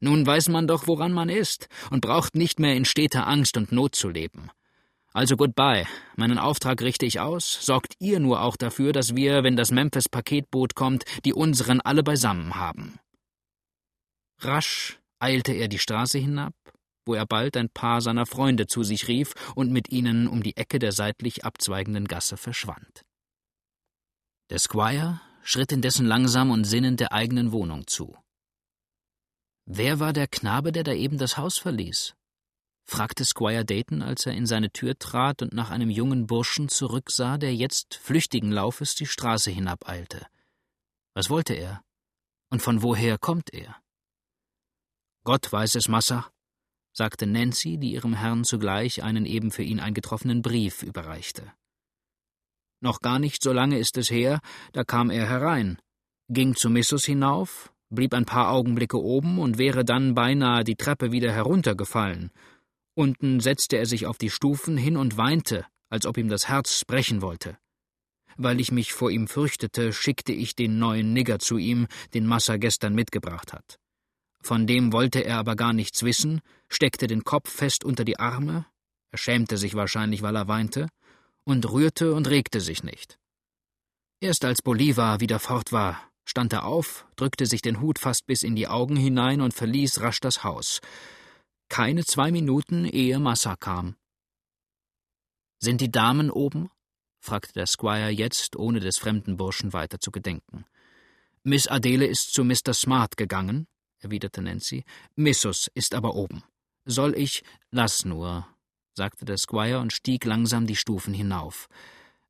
Nun 0.00 0.26
weiß 0.26 0.48
man 0.48 0.66
doch, 0.66 0.86
woran 0.86 1.12
man 1.12 1.28
ist, 1.28 1.68
und 1.90 2.00
braucht 2.00 2.34
nicht 2.36 2.58
mehr 2.58 2.74
in 2.74 2.84
steter 2.84 3.26
Angst 3.26 3.56
und 3.56 3.72
Not 3.72 3.94
zu 3.94 4.08
leben. 4.08 4.50
Also 5.14 5.36
goodbye. 5.36 5.86
Meinen 6.16 6.38
Auftrag 6.38 6.82
richte 6.82 7.06
ich 7.06 7.20
aus. 7.20 7.64
Sorgt 7.64 7.94
ihr 8.00 8.18
nur 8.18 8.42
auch 8.42 8.56
dafür, 8.56 8.92
dass 8.92 9.14
wir, 9.14 9.44
wenn 9.44 9.56
das 9.56 9.70
Memphis-Paketboot 9.70 10.74
kommt, 10.74 11.04
die 11.24 11.32
unseren 11.32 11.80
alle 11.80 12.02
beisammen 12.02 12.56
haben. 12.56 12.98
Rasch 14.40 14.98
eilte 15.20 15.52
er 15.52 15.68
die 15.68 15.78
Straße 15.78 16.18
hinab, 16.18 16.54
wo 17.06 17.14
er 17.14 17.26
bald 17.26 17.56
ein 17.56 17.68
paar 17.68 18.00
seiner 18.00 18.26
Freunde 18.26 18.66
zu 18.66 18.82
sich 18.82 19.08
rief 19.08 19.34
und 19.54 19.70
mit 19.70 19.90
ihnen 19.90 20.28
um 20.28 20.42
die 20.42 20.56
Ecke 20.56 20.78
der 20.78 20.92
seitlich 20.92 21.44
abzweigenden 21.44 22.06
Gasse 22.06 22.36
verschwand. 22.36 23.04
Der 24.50 24.58
Squire 24.58 25.20
schritt 25.42 25.72
indessen 25.72 26.06
langsam 26.06 26.50
und 26.50 26.64
sinnend 26.64 27.00
der 27.00 27.12
eigenen 27.12 27.52
Wohnung 27.52 27.86
zu. 27.86 28.16
Wer 29.66 30.00
war 30.00 30.12
der 30.12 30.26
Knabe, 30.26 30.72
der 30.72 30.84
da 30.84 30.92
eben 30.92 31.18
das 31.18 31.36
Haus 31.36 31.58
verließ? 31.58 32.14
fragte 32.86 33.24
Squire 33.24 33.64
Dayton, 33.64 34.02
als 34.02 34.26
er 34.26 34.34
in 34.34 34.46
seine 34.46 34.70
Tür 34.70 34.98
trat 34.98 35.40
und 35.40 35.54
nach 35.54 35.70
einem 35.70 35.88
jungen 35.88 36.26
Burschen 36.26 36.68
zurücksah, 36.68 37.38
der 37.38 37.54
jetzt 37.54 37.94
flüchtigen 37.94 38.52
Laufes 38.52 38.94
die 38.94 39.06
Straße 39.06 39.50
hinabeilte. 39.50 40.26
Was 41.14 41.30
wollte 41.30 41.54
er? 41.54 41.82
Und 42.50 42.60
von 42.60 42.82
woher 42.82 43.16
kommt 43.18 43.54
er? 43.54 43.76
Gott 45.24 45.50
weiß 45.50 45.76
es, 45.76 45.88
Massa, 45.88 46.30
sagte 46.94 47.26
Nancy, 47.26 47.76
die 47.76 47.92
ihrem 47.92 48.14
Herrn 48.14 48.44
zugleich 48.44 49.02
einen 49.02 49.26
eben 49.26 49.50
für 49.50 49.64
ihn 49.64 49.80
eingetroffenen 49.80 50.42
Brief 50.42 50.82
überreichte. 50.82 51.52
Noch 52.80 53.00
gar 53.00 53.18
nicht 53.18 53.42
so 53.42 53.52
lange 53.52 53.78
ist 53.78 53.98
es 53.98 54.10
her, 54.10 54.40
da 54.72 54.84
kam 54.84 55.10
er 55.10 55.28
herein, 55.28 55.78
ging 56.28 56.54
zu 56.54 56.70
Missus 56.70 57.04
hinauf, 57.04 57.72
blieb 57.90 58.14
ein 58.14 58.24
paar 58.24 58.50
Augenblicke 58.50 59.00
oben 59.00 59.38
und 59.38 59.58
wäre 59.58 59.84
dann 59.84 60.14
beinahe 60.14 60.64
die 60.64 60.76
Treppe 60.76 61.12
wieder 61.12 61.32
heruntergefallen. 61.32 62.30
Unten 62.94 63.40
setzte 63.40 63.76
er 63.76 63.86
sich 63.86 64.06
auf 64.06 64.18
die 64.18 64.30
Stufen 64.30 64.76
hin 64.76 64.96
und 64.96 65.16
weinte, 65.16 65.66
als 65.90 66.06
ob 66.06 66.16
ihm 66.16 66.28
das 66.28 66.48
Herz 66.48 66.84
brechen 66.84 67.22
wollte. 67.22 67.58
Weil 68.36 68.60
ich 68.60 68.72
mich 68.72 68.92
vor 68.92 69.10
ihm 69.10 69.28
fürchtete, 69.28 69.92
schickte 69.92 70.32
ich 70.32 70.54
den 70.54 70.78
neuen 70.78 71.12
Nigger 71.12 71.38
zu 71.38 71.56
ihm, 71.56 71.86
den 72.14 72.26
Massa 72.26 72.56
gestern 72.56 72.94
mitgebracht 72.94 73.52
hat. 73.52 73.78
Von 74.44 74.66
dem 74.66 74.92
wollte 74.92 75.24
er 75.24 75.38
aber 75.38 75.56
gar 75.56 75.72
nichts 75.72 76.02
wissen, 76.02 76.42
steckte 76.68 77.06
den 77.06 77.24
Kopf 77.24 77.50
fest 77.50 77.82
unter 77.82 78.04
die 78.04 78.18
Arme, 78.18 78.66
er 79.10 79.16
schämte 79.16 79.56
sich 79.56 79.74
wahrscheinlich, 79.74 80.20
weil 80.20 80.36
er 80.36 80.48
weinte, 80.48 80.90
und 81.44 81.70
rührte 81.70 82.12
und 82.12 82.28
regte 82.28 82.60
sich 82.60 82.82
nicht. 82.82 83.18
Erst 84.20 84.44
als 84.44 84.60
Bolivar 84.60 85.20
wieder 85.20 85.38
fort 85.38 85.72
war, 85.72 85.98
stand 86.26 86.52
er 86.52 86.66
auf, 86.66 87.06
drückte 87.16 87.46
sich 87.46 87.62
den 87.62 87.80
Hut 87.80 87.98
fast 87.98 88.26
bis 88.26 88.42
in 88.42 88.54
die 88.54 88.68
Augen 88.68 88.96
hinein 88.96 89.40
und 89.40 89.54
verließ 89.54 90.02
rasch 90.02 90.20
das 90.20 90.44
Haus. 90.44 90.82
Keine 91.70 92.04
zwei 92.04 92.30
Minuten, 92.30 92.84
ehe 92.84 93.18
Massa 93.20 93.56
kam. 93.56 93.96
Sind 95.58 95.80
die 95.80 95.90
Damen 95.90 96.30
oben? 96.30 96.68
fragte 97.18 97.54
der 97.54 97.66
Squire 97.66 98.10
jetzt, 98.10 98.56
ohne 98.56 98.80
des 98.80 98.98
fremden 98.98 99.38
Burschen 99.38 99.72
weiter 99.72 100.00
zu 100.00 100.10
gedenken. 100.10 100.66
Miss 101.44 101.66
Adele 101.66 102.06
ist 102.06 102.34
zu 102.34 102.44
Mr. 102.44 102.74
Smart 102.74 103.16
gegangen, 103.16 103.68
erwiderte 104.04 104.42
Nancy. 104.42 104.84
Missus 105.16 105.70
ist 105.74 105.94
aber 105.94 106.14
oben. 106.14 106.42
Soll 106.84 107.16
ich. 107.16 107.42
Lass 107.70 108.04
nur, 108.04 108.46
sagte 108.94 109.24
der 109.24 109.38
Squire 109.38 109.80
und 109.80 109.92
stieg 109.92 110.24
langsam 110.24 110.66
die 110.66 110.76
Stufen 110.76 111.14
hinauf. 111.14 111.68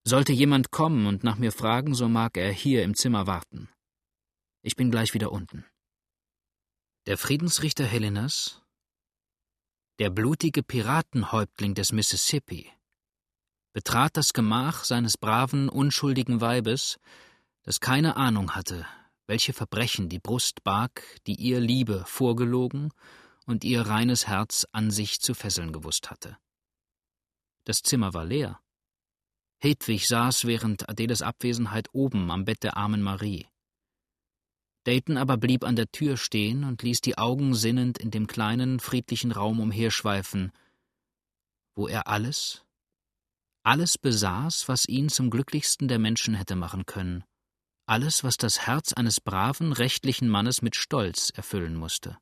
Sollte 0.04 0.32
jemand 0.32 0.70
kommen 0.70 1.06
und 1.06 1.24
nach 1.24 1.36
mir 1.36 1.52
fragen, 1.52 1.94
so 1.94 2.08
mag 2.08 2.36
er 2.36 2.52
hier 2.52 2.82
im 2.82 2.94
Zimmer 2.94 3.26
warten. 3.26 3.68
Ich 4.62 4.76
bin 4.76 4.90
gleich 4.90 5.14
wieder 5.14 5.32
unten. 5.32 5.64
Der 7.06 7.18
Friedensrichter 7.18 7.84
Helenas, 7.84 8.62
der 9.98 10.10
blutige 10.10 10.62
Piratenhäuptling 10.62 11.74
des 11.74 11.92
Mississippi, 11.92 12.70
betrat 13.74 14.16
das 14.16 14.32
Gemach 14.32 14.84
seines 14.84 15.18
braven, 15.18 15.68
unschuldigen 15.68 16.40
Weibes, 16.40 16.98
das 17.62 17.80
keine 17.80 18.16
Ahnung 18.16 18.54
hatte, 18.54 18.86
welche 19.26 19.52
Verbrechen 19.52 20.08
die 20.08 20.18
Brust 20.18 20.64
barg, 20.64 21.02
die 21.26 21.34
ihr 21.34 21.60
Liebe 21.60 22.04
vorgelogen 22.06 22.90
und 23.46 23.64
ihr 23.64 23.82
reines 23.82 24.26
Herz 24.26 24.66
an 24.72 24.90
sich 24.90 25.20
zu 25.20 25.34
fesseln 25.34 25.72
gewusst 25.72 26.10
hatte. 26.10 26.36
Das 27.64 27.82
Zimmer 27.82 28.12
war 28.14 28.24
leer. 28.24 28.60
Hedwig 29.58 30.06
saß 30.08 30.44
während 30.44 30.88
Adeles 30.88 31.22
Abwesenheit 31.22 31.88
oben 31.92 32.30
am 32.30 32.44
Bett 32.44 32.62
der 32.62 32.76
armen 32.76 33.02
Marie. 33.02 33.46
Dayton 34.84 35.16
aber 35.16 35.38
blieb 35.38 35.64
an 35.64 35.76
der 35.76 35.90
Tür 35.90 36.18
stehen 36.18 36.64
und 36.64 36.82
ließ 36.82 37.00
die 37.00 37.16
Augen 37.16 37.54
sinnend 37.54 37.96
in 37.96 38.10
dem 38.10 38.26
kleinen, 38.26 38.80
friedlichen 38.80 39.32
Raum 39.32 39.60
umherschweifen, 39.60 40.52
wo 41.74 41.88
er 41.88 42.06
alles, 42.06 42.64
alles 43.62 43.96
besaß, 43.96 44.68
was 44.68 44.86
ihn 44.86 45.08
zum 45.08 45.30
glücklichsten 45.30 45.88
der 45.88 45.98
Menschen 45.98 46.34
hätte 46.34 46.54
machen 46.54 46.84
können, 46.84 47.24
alles, 47.86 48.24
was 48.24 48.36
das 48.36 48.66
Herz 48.66 48.92
eines 48.92 49.20
braven, 49.20 49.72
rechtlichen 49.72 50.28
Mannes 50.28 50.62
mit 50.62 50.76
Stolz 50.76 51.30
erfüllen 51.30 51.74
musste. 51.74 52.18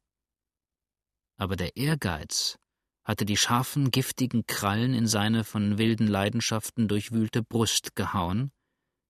Aber 1.38 1.56
der 1.56 1.76
Ehrgeiz 1.76 2.58
hatte 3.04 3.24
die 3.24 3.36
scharfen, 3.36 3.90
giftigen 3.90 4.46
Krallen 4.46 4.94
in 4.94 5.06
seine 5.06 5.44
von 5.44 5.78
wilden 5.78 6.06
Leidenschaften 6.06 6.88
durchwühlte 6.88 7.42
Brust 7.42 7.96
gehauen, 7.96 8.52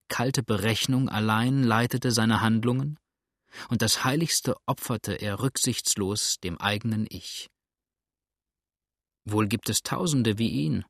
kalte 0.09 0.43
Berechnung 0.43 1.09
allein 1.09 1.63
leitete 1.63 2.11
seine 2.11 2.41
Handlungen, 2.41 2.99
und 3.69 3.83
das 3.83 4.05
Heiligste 4.05 4.57
opferte 4.67 5.13
er 5.13 5.41
rücksichtslos 5.41 6.39
dem 6.41 6.59
eigenen 6.59 7.07
Ich. 7.09 7.51
Wohl 9.25 9.47
gibt 9.47 9.69
es 9.69 9.83
Tausende 9.83 10.39
wie 10.39 10.49
ihn, 10.49 10.85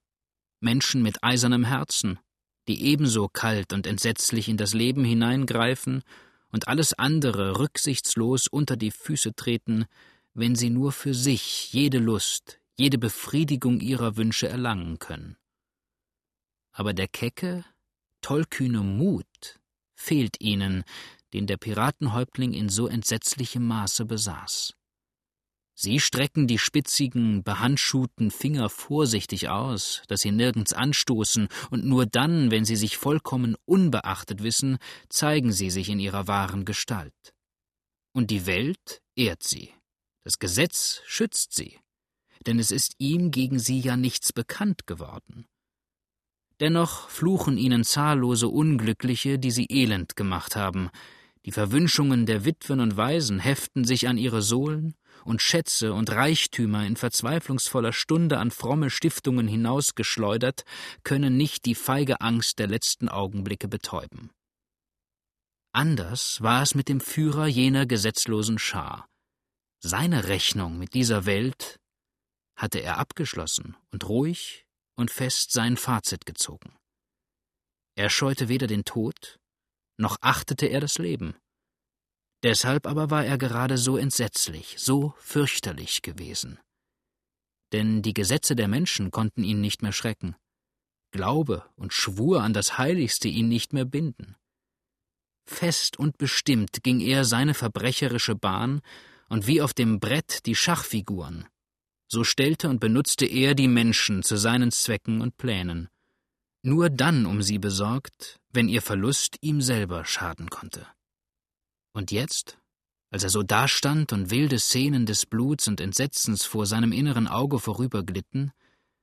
Menschen 0.61 1.03
mit 1.03 1.23
eisernem 1.25 1.65
Herzen, 1.65 2.21
die 2.69 2.85
ebenso 2.85 3.29
kalt 3.29 3.73
und 3.73 3.87
entsetzlich 3.87 4.49
in 4.49 4.57
das 4.57 4.75
Leben 4.75 5.05
hineingreifen 5.05 6.03
und 6.51 6.69
alles 6.69 6.93
andere 6.95 7.59
rücksichtslos 7.59 8.47
unter 8.47 8.77
die 8.77 8.91
Füße 8.91 9.35
treten, 9.35 9.87
wenn 10.35 10.55
sie 10.55 10.71
nur 10.71 10.93
für 10.93 11.15
sich 11.15 11.73
jede 11.73 11.99
Lust, 11.99 12.61
jede 12.77 12.99
Befriedigung 12.99 13.81
ihrer 13.81 14.17
Wünsche 14.17 14.49
erlangen 14.49 14.99
können. 14.99 15.37
Aber 16.73 16.95
der 16.95 17.09
kecke, 17.09 17.65
tollkühne 18.23 18.81
Mut 18.81 19.61
fehlt 19.95 20.41
ihnen, 20.41 20.85
den 21.33 21.47
der 21.47 21.57
Piratenhäuptling 21.57 22.53
in 22.53 22.69
so 22.69 22.87
entsetzlichem 22.87 23.67
Maße 23.67 24.05
besaß. 24.05 24.75
Sie 25.83 25.99
strecken 25.99 26.47
die 26.47 26.59
spitzigen, 26.59 27.43
behandschuhten 27.43 28.31
Finger 28.31 28.71
vorsichtig 28.71 29.49
aus, 29.49 30.05
dass 30.07 30.21
sie 30.21 30.31
nirgends 30.31 30.73
anstoßen, 30.73 31.49
und 31.71 31.85
nur 31.85 32.07
dann, 32.07 32.53
wenn 32.53 32.65
sie 32.65 32.77
sich 32.77 32.97
vollkommen 32.97 33.57
unbeachtet 33.65 34.45
wissen, 34.45 34.79
zeigen 35.09 35.51
sie 35.51 35.71
sich 35.71 35.89
in 35.89 35.99
ihrer 35.99 36.29
wahren 36.29 36.65
Gestalt. 36.65 37.35
Und 38.13 38.31
die 38.31 38.47
Welt 38.47 39.03
ehrt 39.17 39.43
sie. 39.43 39.71
Das 40.23 40.39
Gesetz 40.39 41.03
schützt 41.05 41.53
sie, 41.53 41.81
denn 42.47 42.61
es 42.61 42.71
ist 42.71 42.95
ihm 42.99 43.33
gegen 43.33 43.59
sie 43.59 43.81
ja 43.81 43.97
nichts 43.97 44.33
bekannt 44.33 44.87
geworden. 44.87 45.47
Dennoch 46.61 47.09
fluchen 47.09 47.59
ihnen 47.59 47.83
zahllose 47.83 48.47
Unglückliche, 48.47 49.41
die 49.41 49.51
sie 49.51 49.67
elend 49.69 50.15
gemacht 50.15 50.55
haben, 50.55 50.91
die 51.45 51.51
Verwünschungen 51.51 52.25
der 52.25 52.45
Witwen 52.45 52.79
und 52.79 52.97
Waisen 52.97 53.41
heften 53.41 53.83
sich 53.83 54.07
an 54.07 54.17
ihre 54.17 54.43
Sohlen, 54.43 54.95
und 55.25 55.43
Schätze 55.43 55.93
und 55.95 56.11
Reichtümer 56.11 56.87
in 56.87 56.97
verzweiflungsvoller 56.97 57.93
Stunde 57.93 58.39
an 58.39 58.51
fromme 58.51 58.91
Stiftungen 58.91 59.49
hinausgeschleudert, 59.49 60.65
können 61.05 61.37
nicht 61.37 61.65
die 61.65 61.75
feige 61.75 62.21
Angst 62.21 62.59
der 62.59 62.67
letzten 62.67 63.09
Augenblicke 63.09 63.69
betäuben. 63.69 64.31
Anders 65.73 66.43
war 66.43 66.63
es 66.63 66.75
mit 66.75 66.89
dem 66.89 67.01
Führer 67.01 67.47
jener 67.47 67.87
gesetzlosen 67.87 68.59
Schar. 68.59 69.09
Seine 69.81 70.29
Rechnung 70.29 70.79
mit 70.79 70.95
dieser 70.95 71.25
Welt 71.25 71.81
hatte 72.57 72.81
er 72.81 72.99
abgeschlossen 72.99 73.77
und 73.91 74.09
ruhig 74.09 74.67
und 74.97 75.11
fest 75.11 75.53
sein 75.53 75.77
Fazit 75.77 76.27
gezogen. 76.27 76.77
Er 77.97 78.11
scheute 78.11 78.49
weder 78.49 78.67
den 78.67 78.85
Tod, 78.85 79.39
noch 79.99 80.17
achtete 80.21 80.67
er 80.67 80.81
das 80.81 80.99
Leben. 80.99 81.35
Deshalb 82.43 82.87
aber 82.87 83.11
war 83.11 83.25
er 83.25 83.39
gerade 83.39 83.79
so 83.79 83.97
entsetzlich, 83.97 84.75
so 84.79 85.15
fürchterlich 85.19 86.03
gewesen. 86.03 86.59
Denn 87.73 88.03
die 88.03 88.15
Gesetze 88.15 88.57
der 88.57 88.69
Menschen 88.69 89.11
konnten 89.11 89.45
ihn 89.45 89.61
nicht 89.61 89.83
mehr 89.83 89.93
schrecken. 89.93 90.37
Glaube 91.13 91.65
und 91.77 91.93
Schwur 91.93 92.43
an 92.43 92.53
das 92.53 92.79
Heiligste 92.79 93.29
ihn 93.29 93.49
nicht 93.49 93.73
mehr 93.73 93.85
binden. 93.85 94.37
Fest 95.45 95.99
und 95.99 96.19
bestimmt 96.19 96.83
ging 96.83 97.01
er 97.01 97.25
seine 97.25 97.55
verbrecherische 97.55 98.35
Bahn, 98.35 98.81
und 99.29 99.47
wie 99.47 99.63
auf 99.63 99.73
dem 99.73 99.99
Brett 99.99 100.45
die 100.45 100.55
Schachfiguren, 100.55 101.47
so 102.07 102.23
stellte 102.23 102.69
und 102.69 102.81
benutzte 102.81 103.25
er 103.25 103.55
die 103.55 103.69
Menschen 103.69 104.23
zu 104.23 104.37
seinen 104.37 104.71
Zwecken 104.71 105.23
und 105.23 105.39
Plänen, 105.39 105.89
nur 106.63 106.91
dann 106.91 107.25
um 107.25 107.41
sie 107.41 107.59
besorgt, 107.59 108.39
wenn 108.51 108.69
ihr 108.69 108.83
Verlust 108.83 109.39
ihm 109.41 109.63
selber 109.63 110.05
schaden 110.05 110.51
konnte. 110.51 110.87
Und 111.93 112.11
jetzt, 112.11 112.59
als 113.11 113.25
er 113.25 113.31
so 113.31 113.43
dastand 113.43 114.13
und 114.13 114.31
wilde 114.31 114.59
Szenen 114.59 115.07
des 115.07 115.27
Bluts 115.27 115.69
und 115.69 115.81
Entsetzens 115.81 116.45
vor 116.45 116.67
seinem 116.67 116.93
inneren 116.93 117.29
Auge 117.29 117.59
vorüberglitten, 117.59 118.53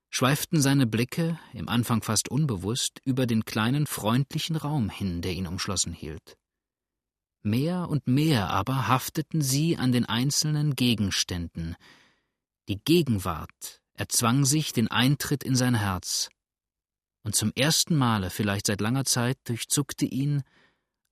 schweiften 0.10 0.62
seine 0.62 0.88
Blicke, 0.88 1.40
im 1.54 1.70
Anfang 1.70 2.02
fast 2.02 2.30
unbewusst, 2.30 3.00
über 3.06 3.28
den 3.28 3.46
kleinen 3.46 3.86
freundlichen 3.86 4.56
Raum 4.56 4.90
hin, 4.90 5.22
der 5.22 5.34
ihn 5.34 5.48
umschlossen 5.48 5.94
hielt. 5.94 6.38
Mehr 7.42 7.88
und 7.88 8.08
mehr 8.08 8.50
aber 8.50 8.88
hafteten 8.88 9.42
sie 9.42 9.78
an 9.78 9.92
den 9.92 10.06
einzelnen 10.06 10.76
Gegenständen. 10.76 11.76
Die 12.68 12.80
Gegenwart 12.84 13.82
erzwang 13.94 14.46
sich 14.46 14.74
den 14.74 14.88
Eintritt 14.90 15.44
in 15.44 15.56
sein 15.56 15.76
Herz, 15.76 16.30
und 17.24 17.36
zum 17.36 17.52
ersten 17.56 17.96
Male, 17.96 18.30
vielleicht 18.30 18.68
seit 18.68 18.82
langer 18.82 19.06
Zeit, 19.06 19.38
durchzuckte 19.44 20.06
ihn 20.06 20.44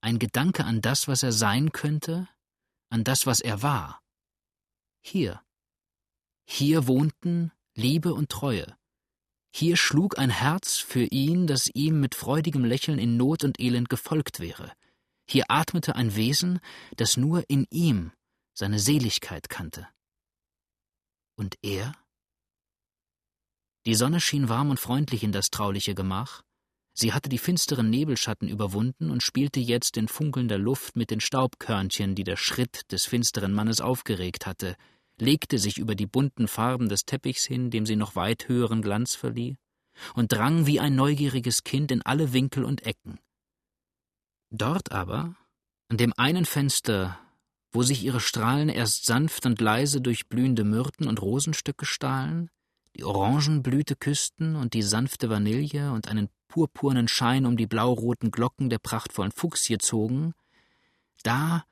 ein 0.01 0.19
Gedanke 0.19 0.65
an 0.65 0.81
das, 0.81 1.07
was 1.07 1.23
er 1.23 1.31
sein 1.31 1.71
könnte, 1.71 2.27
an 2.89 3.03
das, 3.03 3.25
was 3.25 3.41
er 3.41 3.61
war. 3.61 4.01
Hier. 5.01 5.41
Hier 6.45 6.87
wohnten 6.87 7.51
Liebe 7.75 8.13
und 8.13 8.29
Treue. 8.29 8.77
Hier 9.53 9.75
schlug 9.75 10.17
ein 10.17 10.29
Herz 10.29 10.77
für 10.77 11.03
ihn, 11.03 11.47
das 11.47 11.69
ihm 11.73 11.99
mit 11.99 12.15
freudigem 12.15 12.63
Lächeln 12.63 12.99
in 12.99 13.17
Not 13.17 13.43
und 13.43 13.59
Elend 13.59 13.89
gefolgt 13.89 14.39
wäre. 14.39 14.71
Hier 15.29 15.45
atmete 15.49 15.95
ein 15.95 16.15
Wesen, 16.15 16.59
das 16.95 17.17
nur 17.17 17.49
in 17.49 17.65
ihm 17.69 18.11
seine 18.53 18.79
Seligkeit 18.79 19.49
kannte. 19.49 19.87
Und 21.35 21.55
er? 21.61 21.93
Die 23.85 23.95
Sonne 23.95 24.19
schien 24.19 24.49
warm 24.49 24.69
und 24.69 24.79
freundlich 24.79 25.23
in 25.23 25.31
das 25.31 25.49
trauliche 25.49 25.95
Gemach. 25.95 26.43
Sie 26.99 27.13
hatte 27.13 27.29
die 27.29 27.37
finsteren 27.37 27.91
Nebelschatten 27.91 28.49
überwunden 28.49 29.11
und 29.11 29.21
spielte 29.21 29.59
jetzt 29.59 29.97
in 29.97 30.07
funkelnder 30.07 30.57
Luft 30.57 30.95
mit 30.95 31.11
den 31.11 31.19
Staubkörnchen, 31.19 32.15
die 32.15 32.23
der 32.23 32.37
Schritt 32.37 32.91
des 32.91 33.05
finsteren 33.05 33.53
Mannes 33.53 33.81
aufgeregt 33.81 34.47
hatte, 34.47 34.75
legte 35.19 35.59
sich 35.59 35.77
über 35.77 35.93
die 35.93 36.07
bunten 36.07 36.47
Farben 36.47 36.89
des 36.89 37.05
Teppichs 37.05 37.45
hin, 37.45 37.69
dem 37.69 37.85
sie 37.85 37.95
noch 37.95 38.15
weit 38.15 38.47
höheren 38.47 38.81
Glanz 38.81 39.13
verlieh, 39.13 39.57
und 40.15 40.31
drang 40.31 40.65
wie 40.65 40.79
ein 40.79 40.95
neugieriges 40.95 41.63
Kind 41.63 41.91
in 41.91 42.01
alle 42.01 42.33
Winkel 42.33 42.63
und 42.63 42.87
Ecken. 42.87 43.19
Dort 44.49 44.91
aber, 44.91 45.35
an 45.89 45.97
dem 45.97 46.13
einen 46.17 46.45
Fenster, 46.45 47.19
wo 47.71 47.83
sich 47.83 48.03
ihre 48.03 48.21
Strahlen 48.21 48.69
erst 48.69 49.05
sanft 49.05 49.45
und 49.45 49.61
leise 49.61 50.01
durch 50.01 50.29
blühende 50.29 50.63
Myrten 50.63 51.07
und 51.07 51.21
Rosenstücke 51.21 51.85
stahlen, 51.85 52.49
die 52.97 53.03
Orangenblüte 53.03 53.95
küssten 53.95 54.55
und 54.55 54.73
die 54.73 54.81
sanfte 54.81 55.29
Vanille 55.29 55.91
und 55.91 56.07
einen 56.07 56.29
purpurnen 56.47 57.07
Schein 57.07 57.45
um 57.45 57.55
die 57.55 57.67
blauroten 57.67 58.31
Glocken 58.31 58.69
der 58.69 58.79
prachtvollen 58.79 59.31
Fuchsie 59.31 59.77
zogen, 59.77 60.33
da 61.23 61.63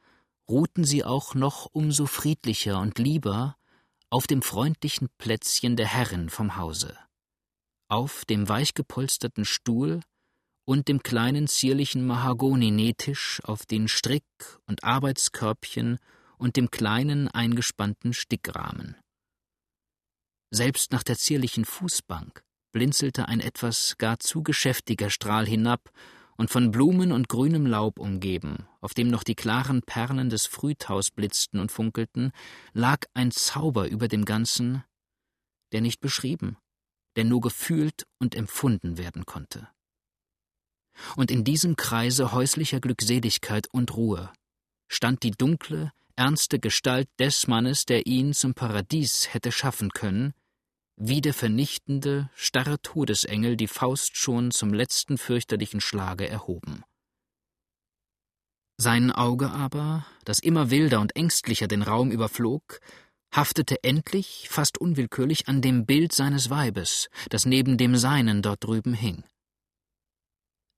ruhten 0.47 0.83
sie 0.83 1.03
auch 1.03 1.33
noch 1.33 1.67
umso 1.71 2.05
friedlicher 2.05 2.79
und 2.79 2.99
lieber 2.99 3.57
auf 4.11 4.27
dem 4.27 4.43
freundlichen 4.43 5.09
Plätzchen 5.17 5.75
der 5.75 5.87
Herrin 5.87 6.29
vom 6.29 6.57
Hause, 6.57 6.95
auf 7.87 8.25
dem 8.25 8.47
weichgepolsterten 8.47 9.45
Stuhl 9.45 10.01
und 10.63 10.87
dem 10.87 11.01
kleinen 11.01 11.47
zierlichen 11.47 12.05
Mahagoni-Nähtisch 12.05 13.41
auf 13.43 13.65
den 13.65 13.87
Strick- 13.87 14.59
und 14.67 14.83
Arbeitskörbchen 14.83 15.97
und 16.37 16.55
dem 16.55 16.69
kleinen 16.69 17.29
eingespannten 17.29 18.13
Stickrahmen. 18.13 18.95
Selbst 20.51 20.91
nach 20.91 21.03
der 21.03 21.17
zierlichen 21.17 21.65
Fußbank 21.65 22.43
blinzelte 22.71 23.27
ein 23.27 23.39
etwas 23.39 23.97
gar 23.97 24.19
zu 24.19 24.43
geschäftiger 24.43 25.09
Strahl 25.09 25.45
hinab 25.45 25.91
und 26.37 26.49
von 26.49 26.71
Blumen 26.71 27.11
und 27.11 27.29
grünem 27.29 27.65
Laub 27.65 27.99
umgeben, 27.99 28.67
auf 28.81 28.93
dem 28.93 29.07
noch 29.07 29.23
die 29.23 29.35
klaren 29.35 29.81
Perlen 29.81 30.29
des 30.29 30.45
Frühtaus 30.45 31.11
blitzten 31.11 31.59
und 31.59 31.71
funkelten, 31.71 32.31
lag 32.73 33.05
ein 33.13 33.31
Zauber 33.31 33.87
über 33.87 34.07
dem 34.07 34.25
Ganzen, 34.25 34.83
der 35.71 35.81
nicht 35.81 36.01
beschrieben, 36.01 36.57
der 37.15 37.23
nur 37.23 37.41
gefühlt 37.41 38.05
und 38.19 38.35
empfunden 38.35 38.97
werden 38.97 39.25
konnte. 39.25 39.69
Und 41.15 41.31
in 41.31 41.43
diesem 41.43 41.75
Kreise 41.75 42.31
häuslicher 42.31 42.79
Glückseligkeit 42.79 43.67
und 43.71 43.95
Ruhe 43.95 44.31
stand 44.87 45.23
die 45.23 45.31
dunkle, 45.31 45.91
ernste 46.15 46.59
Gestalt 46.59 47.09
des 47.19 47.47
Mannes, 47.47 47.85
der 47.85 48.07
ihn 48.07 48.33
zum 48.33 48.53
Paradies 48.53 49.33
hätte 49.33 49.51
schaffen 49.51 49.91
können, 49.91 50.33
wie 50.97 51.21
der 51.21 51.33
vernichtende, 51.33 52.29
starre 52.35 52.81
Todesengel 52.81 53.57
die 53.57 53.67
Faust 53.67 54.17
schon 54.17 54.51
zum 54.51 54.73
letzten 54.73 55.17
fürchterlichen 55.17 55.81
Schlage 55.81 56.27
erhoben. 56.27 56.83
Sein 58.77 59.11
Auge 59.11 59.51
aber, 59.51 60.05
das 60.25 60.39
immer 60.39 60.69
wilder 60.69 60.99
und 60.99 61.15
ängstlicher 61.15 61.67
den 61.67 61.81
Raum 61.81 62.11
überflog, 62.11 62.81
haftete 63.31 63.83
endlich, 63.83 64.47
fast 64.49 64.77
unwillkürlich, 64.77 65.47
an 65.47 65.61
dem 65.61 65.85
Bild 65.85 66.13
seines 66.13 66.49
Weibes, 66.49 67.09
das 67.29 67.45
neben 67.45 67.77
dem 67.77 67.95
Seinen 67.95 68.41
dort 68.41 68.63
drüben 68.63 68.93
hing. 68.93 69.23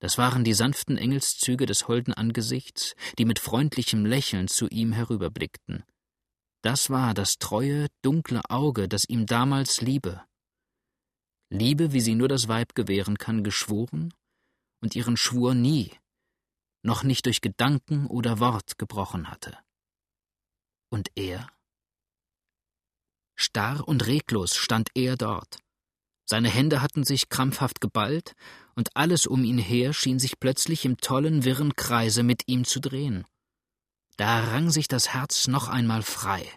Das 0.00 0.18
waren 0.18 0.44
die 0.44 0.54
sanften 0.54 0.96
Engelszüge 0.96 1.66
des 1.66 1.88
holden 1.88 2.14
Angesichts, 2.14 2.94
die 3.18 3.24
mit 3.24 3.38
freundlichem 3.38 4.06
Lächeln 4.06 4.48
zu 4.48 4.68
ihm 4.68 4.92
herüberblickten. 4.92 5.84
Das 6.62 6.90
war 6.90 7.14
das 7.14 7.38
treue, 7.38 7.88
dunkle 8.02 8.42
Auge, 8.48 8.88
das 8.88 9.08
ihm 9.08 9.26
damals 9.26 9.80
Liebe, 9.80 10.22
Liebe, 11.50 11.92
wie 11.92 12.00
sie 12.00 12.14
nur 12.14 12.28
das 12.28 12.48
Weib 12.48 12.74
gewähren 12.74 13.16
kann, 13.16 13.42
geschworen 13.42 14.12
und 14.82 14.94
ihren 14.94 15.16
Schwur 15.16 15.54
nie, 15.54 15.92
noch 16.82 17.02
nicht 17.02 17.24
durch 17.24 17.40
Gedanken 17.40 18.06
oder 18.06 18.38
Wort 18.38 18.76
gebrochen 18.76 19.30
hatte. 19.30 19.56
Und 20.90 21.10
er? 21.14 21.48
Starr 23.34 23.86
und 23.88 24.06
reglos 24.06 24.56
stand 24.56 24.90
er 24.94 25.16
dort. 25.16 25.58
Seine 26.26 26.50
Hände 26.50 26.82
hatten 26.82 27.04
sich 27.04 27.30
krampfhaft 27.30 27.80
geballt, 27.80 28.34
und 28.78 28.96
alles 28.96 29.26
um 29.26 29.42
ihn 29.42 29.58
her 29.58 29.92
schien 29.92 30.20
sich 30.20 30.38
plötzlich 30.38 30.84
im 30.84 30.98
tollen, 30.98 31.42
wirren 31.42 31.74
Kreise 31.74 32.22
mit 32.22 32.44
ihm 32.46 32.64
zu 32.64 32.80
drehen. 32.80 33.26
Da 34.16 34.38
rang 34.38 34.70
sich 34.70 34.86
das 34.86 35.08
Herz 35.08 35.48
noch 35.48 35.66
einmal 35.66 36.02
frei. 36.02 36.48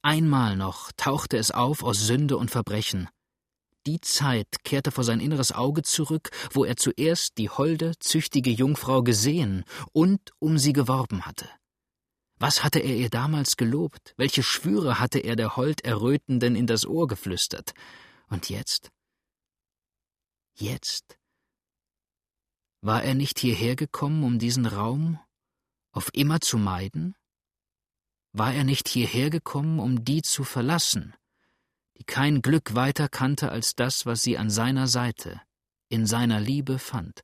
Einmal 0.00 0.56
noch 0.56 0.92
tauchte 0.96 1.36
es 1.36 1.50
auf 1.50 1.82
aus 1.82 2.06
Sünde 2.06 2.36
und 2.36 2.52
Verbrechen. 2.52 3.08
Die 3.84 4.00
Zeit 4.00 4.46
kehrte 4.62 4.92
vor 4.92 5.02
sein 5.02 5.18
inneres 5.18 5.50
Auge 5.50 5.82
zurück, 5.82 6.30
wo 6.52 6.64
er 6.64 6.76
zuerst 6.76 7.36
die 7.36 7.50
holde, 7.50 7.94
züchtige 7.98 8.50
Jungfrau 8.50 9.02
gesehen 9.02 9.64
und 9.92 10.20
um 10.38 10.58
sie 10.58 10.72
geworben 10.72 11.26
hatte. 11.26 11.48
Was 12.38 12.62
hatte 12.62 12.78
er 12.78 12.94
ihr 12.94 13.10
damals 13.10 13.56
gelobt? 13.56 14.14
Welche 14.16 14.44
Schwüre 14.44 15.00
hatte 15.00 15.18
er 15.18 15.34
der 15.34 15.56
hold 15.56 15.84
Errötenden 15.84 16.54
in 16.54 16.68
das 16.68 16.86
Ohr 16.86 17.08
geflüstert? 17.08 17.74
Und 18.28 18.50
jetzt? 18.50 18.92
Jetzt? 20.54 21.18
War 22.80 23.02
er 23.02 23.14
nicht 23.14 23.38
hierher 23.38 23.76
gekommen, 23.76 24.22
um 24.24 24.38
diesen 24.38 24.66
Raum 24.66 25.18
auf 25.92 26.10
immer 26.12 26.40
zu 26.40 26.58
meiden? 26.58 27.14
War 28.32 28.52
er 28.52 28.64
nicht 28.64 28.88
hierher 28.88 29.30
gekommen, 29.30 29.78
um 29.78 30.04
die 30.04 30.22
zu 30.22 30.44
verlassen, 30.44 31.14
die 31.96 32.04
kein 32.04 32.42
Glück 32.42 32.74
weiter 32.74 33.08
kannte 33.08 33.50
als 33.50 33.74
das, 33.74 34.04
was 34.04 34.22
sie 34.22 34.36
an 34.36 34.50
seiner 34.50 34.88
Seite, 34.88 35.40
in 35.88 36.06
seiner 36.06 36.38
Liebe 36.38 36.78
fand? 36.78 37.22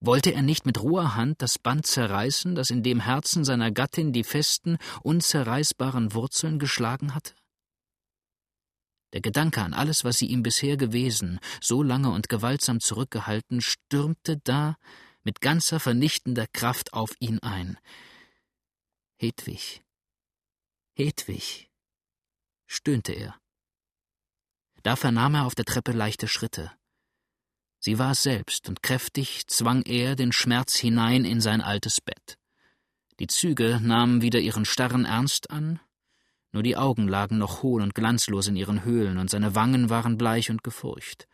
Wollte 0.00 0.32
er 0.34 0.42
nicht 0.42 0.66
mit 0.66 0.82
roher 0.82 1.14
Hand 1.14 1.40
das 1.40 1.58
Band 1.58 1.86
zerreißen, 1.86 2.54
das 2.54 2.68
in 2.68 2.82
dem 2.82 3.00
Herzen 3.00 3.44
seiner 3.44 3.72
Gattin 3.72 4.12
die 4.12 4.24
festen, 4.24 4.76
unzerreißbaren 5.02 6.12
Wurzeln 6.12 6.58
geschlagen 6.58 7.14
hatte? 7.14 7.34
Der 9.12 9.20
Gedanke 9.20 9.62
an 9.62 9.72
alles, 9.72 10.04
was 10.04 10.18
sie 10.18 10.26
ihm 10.26 10.42
bisher 10.42 10.76
gewesen, 10.76 11.40
so 11.60 11.82
lange 11.82 12.10
und 12.10 12.28
gewaltsam 12.28 12.80
zurückgehalten, 12.80 13.60
stürmte 13.60 14.38
da 14.44 14.76
mit 15.22 15.40
ganzer 15.40 15.80
vernichtender 15.80 16.46
Kraft 16.52 16.92
auf 16.92 17.14
ihn 17.18 17.38
ein. 17.40 17.78
Hedwig, 19.16 19.82
Hedwig, 20.94 21.70
stöhnte 22.66 23.12
er. 23.12 23.40
Da 24.82 24.96
vernahm 24.96 25.34
er 25.34 25.46
auf 25.46 25.54
der 25.54 25.64
Treppe 25.64 25.92
leichte 25.92 26.28
Schritte. 26.28 26.70
Sie 27.78 27.98
war 27.98 28.12
es 28.12 28.22
selbst, 28.22 28.68
und 28.68 28.82
kräftig 28.82 29.46
zwang 29.46 29.82
er 29.82 30.16
den 30.16 30.32
Schmerz 30.32 30.76
hinein 30.76 31.24
in 31.24 31.40
sein 31.40 31.60
altes 31.60 32.00
Bett. 32.00 32.38
Die 33.18 33.26
Züge 33.26 33.80
nahmen 33.82 34.22
wieder 34.22 34.40
ihren 34.40 34.64
starren 34.64 35.04
Ernst 35.04 35.50
an, 35.50 35.80
nur 36.56 36.62
die 36.62 36.78
Augen 36.78 37.06
lagen 37.06 37.36
noch 37.36 37.62
hohl 37.62 37.82
und 37.82 37.94
glanzlos 37.94 38.46
in 38.46 38.56
ihren 38.56 38.82
Höhlen, 38.82 39.18
und 39.18 39.28
seine 39.28 39.54
Wangen 39.54 39.90
waren 39.90 40.16
bleich 40.16 40.48
und 40.48 40.64
gefurcht. 40.64 41.28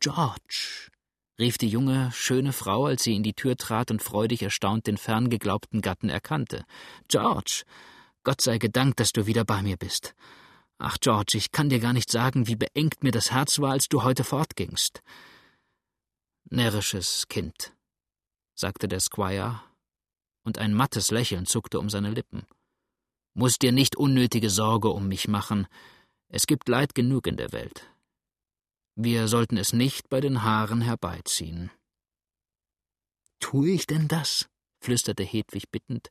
George, 0.00 0.90
rief 1.38 1.56
die 1.56 1.68
junge, 1.68 2.10
schöne 2.10 2.52
Frau, 2.52 2.86
als 2.86 3.04
sie 3.04 3.14
in 3.14 3.22
die 3.22 3.34
Tür 3.34 3.56
trat 3.56 3.92
und 3.92 4.02
freudig 4.02 4.42
erstaunt 4.42 4.88
den 4.88 4.96
fern 4.96 5.30
geglaubten 5.30 5.82
Gatten 5.82 6.08
erkannte. 6.08 6.64
George, 7.06 7.62
Gott 8.24 8.40
sei 8.40 8.58
gedankt, 8.58 8.98
dass 8.98 9.12
du 9.12 9.28
wieder 9.28 9.44
bei 9.44 9.62
mir 9.62 9.76
bist. 9.76 10.16
Ach, 10.78 10.96
George, 10.98 11.38
ich 11.38 11.52
kann 11.52 11.68
dir 11.68 11.78
gar 11.78 11.92
nicht 11.92 12.10
sagen, 12.10 12.48
wie 12.48 12.56
beengt 12.56 13.04
mir 13.04 13.12
das 13.12 13.30
Herz 13.30 13.60
war, 13.60 13.70
als 13.70 13.86
du 13.86 14.02
heute 14.02 14.24
fortgingst. 14.24 15.00
Närrisches 16.46 17.28
Kind, 17.28 17.72
sagte 18.56 18.88
der 18.88 18.98
Squire, 18.98 19.62
und 20.42 20.58
ein 20.58 20.74
mattes 20.74 21.12
Lächeln 21.12 21.46
zuckte 21.46 21.78
um 21.78 21.88
seine 21.88 22.10
Lippen. 22.10 22.48
Muß 23.40 23.58
dir 23.58 23.72
nicht 23.72 23.96
unnötige 23.96 24.50
Sorge 24.50 24.90
um 24.90 25.08
mich 25.08 25.26
machen. 25.26 25.66
Es 26.28 26.46
gibt 26.46 26.68
Leid 26.68 26.94
genug 26.94 27.26
in 27.26 27.38
der 27.38 27.52
Welt. 27.52 27.86
Wir 28.96 29.28
sollten 29.28 29.56
es 29.56 29.72
nicht 29.72 30.10
bei 30.10 30.20
den 30.20 30.42
Haaren 30.42 30.82
herbeiziehen. 30.82 31.70
Tue 33.40 33.70
ich 33.70 33.86
denn 33.86 34.08
das? 34.08 34.50
flüsterte 34.82 35.22
Hedwig 35.22 35.70
bittend. 35.70 36.10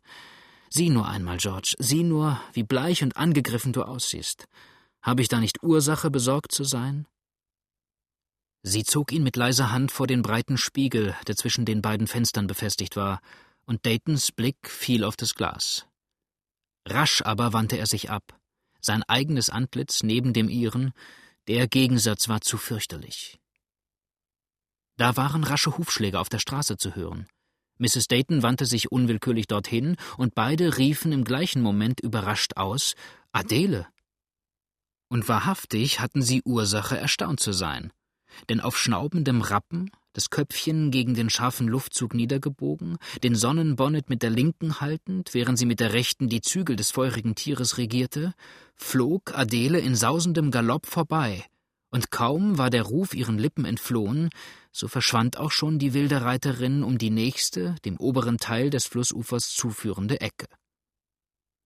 Sieh 0.71 0.89
nur 0.89 1.07
einmal, 1.07 1.37
George, 1.37 1.75
sieh 1.77 2.01
nur, 2.01 2.41
wie 2.53 2.63
bleich 2.63 3.03
und 3.03 3.15
angegriffen 3.15 3.73
du 3.73 3.83
aussiehst. 3.83 4.47
Habe 5.03 5.21
ich 5.21 5.27
da 5.27 5.39
nicht 5.39 5.61
Ursache, 5.61 6.09
besorgt 6.09 6.51
zu 6.51 6.63
sein? 6.63 7.05
Sie 8.63 8.83
zog 8.83 9.11
ihn 9.11 9.21
mit 9.21 9.35
leiser 9.35 9.71
Hand 9.71 9.91
vor 9.91 10.07
den 10.07 10.23
breiten 10.23 10.57
Spiegel, 10.57 11.15
der 11.27 11.35
zwischen 11.35 11.65
den 11.65 11.83
beiden 11.83 12.07
Fenstern 12.07 12.47
befestigt 12.47 12.95
war, 12.95 13.21
und 13.67 13.85
Daytons 13.85 14.31
Blick 14.31 14.67
fiel 14.67 15.03
auf 15.03 15.15
das 15.15 15.35
Glas. 15.35 15.85
Rasch 16.89 17.21
aber 17.21 17.53
wandte 17.53 17.77
er 17.77 17.87
sich 17.87 18.09
ab. 18.09 18.39
Sein 18.81 19.03
eigenes 19.03 19.49
Antlitz 19.49 20.03
neben 20.03 20.33
dem 20.33 20.49
ihren, 20.49 20.91
der 21.47 21.67
Gegensatz 21.67 22.29
war 22.29 22.41
zu 22.41 22.57
fürchterlich. 22.57 23.39
Da 24.97 25.15
waren 25.17 25.43
rasche 25.43 25.77
Hufschläge 25.77 26.19
auf 26.19 26.29
der 26.29 26.39
Straße 26.39 26.77
zu 26.77 26.95
hören. 26.95 27.27
Mrs. 27.77 28.07
Dayton 28.07 28.43
wandte 28.43 28.65
sich 28.65 28.91
unwillkürlich 28.91 29.47
dorthin, 29.47 29.95
und 30.17 30.35
beide 30.35 30.77
riefen 30.77 31.11
im 31.11 31.23
gleichen 31.23 31.61
Moment 31.61 32.01
überrascht 32.01 32.57
aus 32.57 32.95
Adele. 33.31 33.87
Und 35.07 35.29
wahrhaftig 35.29 35.99
hatten 35.99 36.21
sie 36.21 36.41
Ursache, 36.43 36.97
erstaunt 36.97 37.39
zu 37.39 37.53
sein 37.53 37.91
denn 38.49 38.59
auf 38.59 38.77
schnaubendem 38.77 39.41
Rappen, 39.41 39.91
das 40.19 40.29
Köpfchen 40.31 40.91
gegen 40.91 41.13
den 41.13 41.29
scharfen 41.29 41.65
Luftzug 41.69 42.13
niedergebogen, 42.13 42.97
den 43.23 43.35
Sonnenbonnet 43.35 44.09
mit 44.09 44.21
der 44.21 44.29
linken 44.29 44.81
haltend, 44.81 45.33
während 45.33 45.57
sie 45.57 45.65
mit 45.65 45.79
der 45.79 45.93
rechten 45.93 46.27
die 46.27 46.41
Zügel 46.41 46.75
des 46.75 46.91
feurigen 46.91 47.35
Tieres 47.35 47.77
regierte, 47.77 48.33
flog 48.75 49.33
Adele 49.33 49.79
in 49.79 49.95
sausendem 49.95 50.51
Galopp 50.51 50.87
vorbei, 50.87 51.45
und 51.89 52.11
kaum 52.11 52.57
war 52.57 52.69
der 52.69 52.83
Ruf 52.83 53.13
ihren 53.13 53.37
Lippen 53.37 53.63
entflohen, 53.63 54.29
so 54.73 54.89
verschwand 54.89 55.37
auch 55.37 55.51
schon 55.51 55.79
die 55.79 55.93
wilde 55.93 56.21
Reiterin 56.21 56.83
um 56.83 56.97
die 56.97 57.11
nächste, 57.11 57.75
dem 57.85 57.95
oberen 57.95 58.39
Teil 58.39 58.69
des 58.69 58.87
Flussufers 58.87 59.51
zuführende 59.53 60.19
Ecke. 60.19 60.47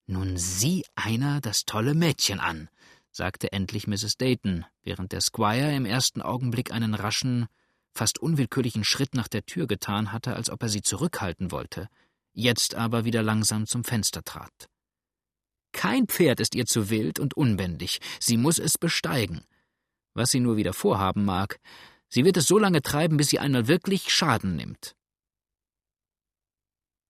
Nun 0.06 0.36
sieh 0.36 0.84
einer 0.94 1.40
das 1.40 1.64
tolle 1.64 1.94
Mädchen 1.94 2.38
an, 2.38 2.68
sagte 3.10 3.50
endlich 3.50 3.88
Mrs. 3.88 4.16
Dayton, 4.16 4.64
während 4.84 5.10
der 5.10 5.22
Squire 5.22 5.74
im 5.74 5.86
ersten 5.86 6.22
Augenblick 6.22 6.72
einen 6.72 6.94
raschen, 6.94 7.48
fast 7.94 8.18
unwillkürlichen 8.18 8.84
Schritt 8.84 9.14
nach 9.14 9.28
der 9.28 9.46
Tür 9.46 9.66
getan 9.66 10.12
hatte, 10.12 10.34
als 10.34 10.50
ob 10.50 10.62
er 10.62 10.68
sie 10.68 10.82
zurückhalten 10.82 11.50
wollte, 11.50 11.88
jetzt 12.32 12.74
aber 12.74 13.04
wieder 13.04 13.22
langsam 13.22 13.66
zum 13.66 13.84
Fenster 13.84 14.22
trat. 14.22 14.68
Kein 15.72 16.06
Pferd 16.06 16.40
ist 16.40 16.54
ihr 16.54 16.66
zu 16.66 16.90
wild 16.90 17.18
und 17.18 17.34
unbändig, 17.34 18.00
sie 18.20 18.36
muss 18.36 18.58
es 18.58 18.78
besteigen. 18.78 19.44
Was 20.14 20.30
sie 20.30 20.40
nur 20.40 20.56
wieder 20.56 20.72
vorhaben 20.72 21.24
mag, 21.24 21.58
sie 22.08 22.24
wird 22.24 22.36
es 22.36 22.46
so 22.46 22.58
lange 22.58 22.82
treiben, 22.82 23.16
bis 23.16 23.28
sie 23.30 23.38
einmal 23.38 23.66
wirklich 23.66 24.12
Schaden 24.12 24.56
nimmt. 24.56 24.94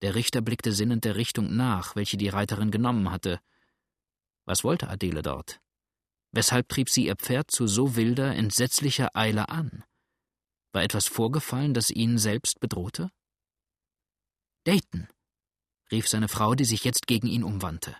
Der 0.01 0.15
Richter 0.15 0.41
blickte 0.41 0.71
sinnend 0.71 1.05
der 1.05 1.15
Richtung 1.15 1.55
nach, 1.55 1.95
welche 1.95 2.17
die 2.17 2.29
Reiterin 2.29 2.71
genommen 2.71 3.11
hatte. 3.11 3.39
Was 4.45 4.63
wollte 4.63 4.89
Adele 4.89 5.21
dort? 5.21 5.61
Weshalb 6.31 6.69
trieb 6.69 6.89
sie 6.89 7.05
ihr 7.05 7.15
Pferd 7.15 7.49
zu 7.49 7.65
so 7.65 7.95
wilder, 7.95 8.35
entsetzlicher 8.35 9.15
Eile 9.15 9.49
an? 9.49 9.83
War 10.75 10.83
etwas 10.83 11.07
vorgefallen, 11.07 11.73
das 11.73 11.89
ihn 11.89 12.17
selbst 12.17 12.59
bedrohte? 12.59 13.09
Dayton, 14.65 15.07
rief 15.89 16.05
seine 16.05 16.27
Frau, 16.27 16.53
die 16.53 16.65
sich 16.65 16.83
jetzt 16.83 17.07
gegen 17.07 17.27
ihn 17.27 17.45
umwandte. 17.45 17.95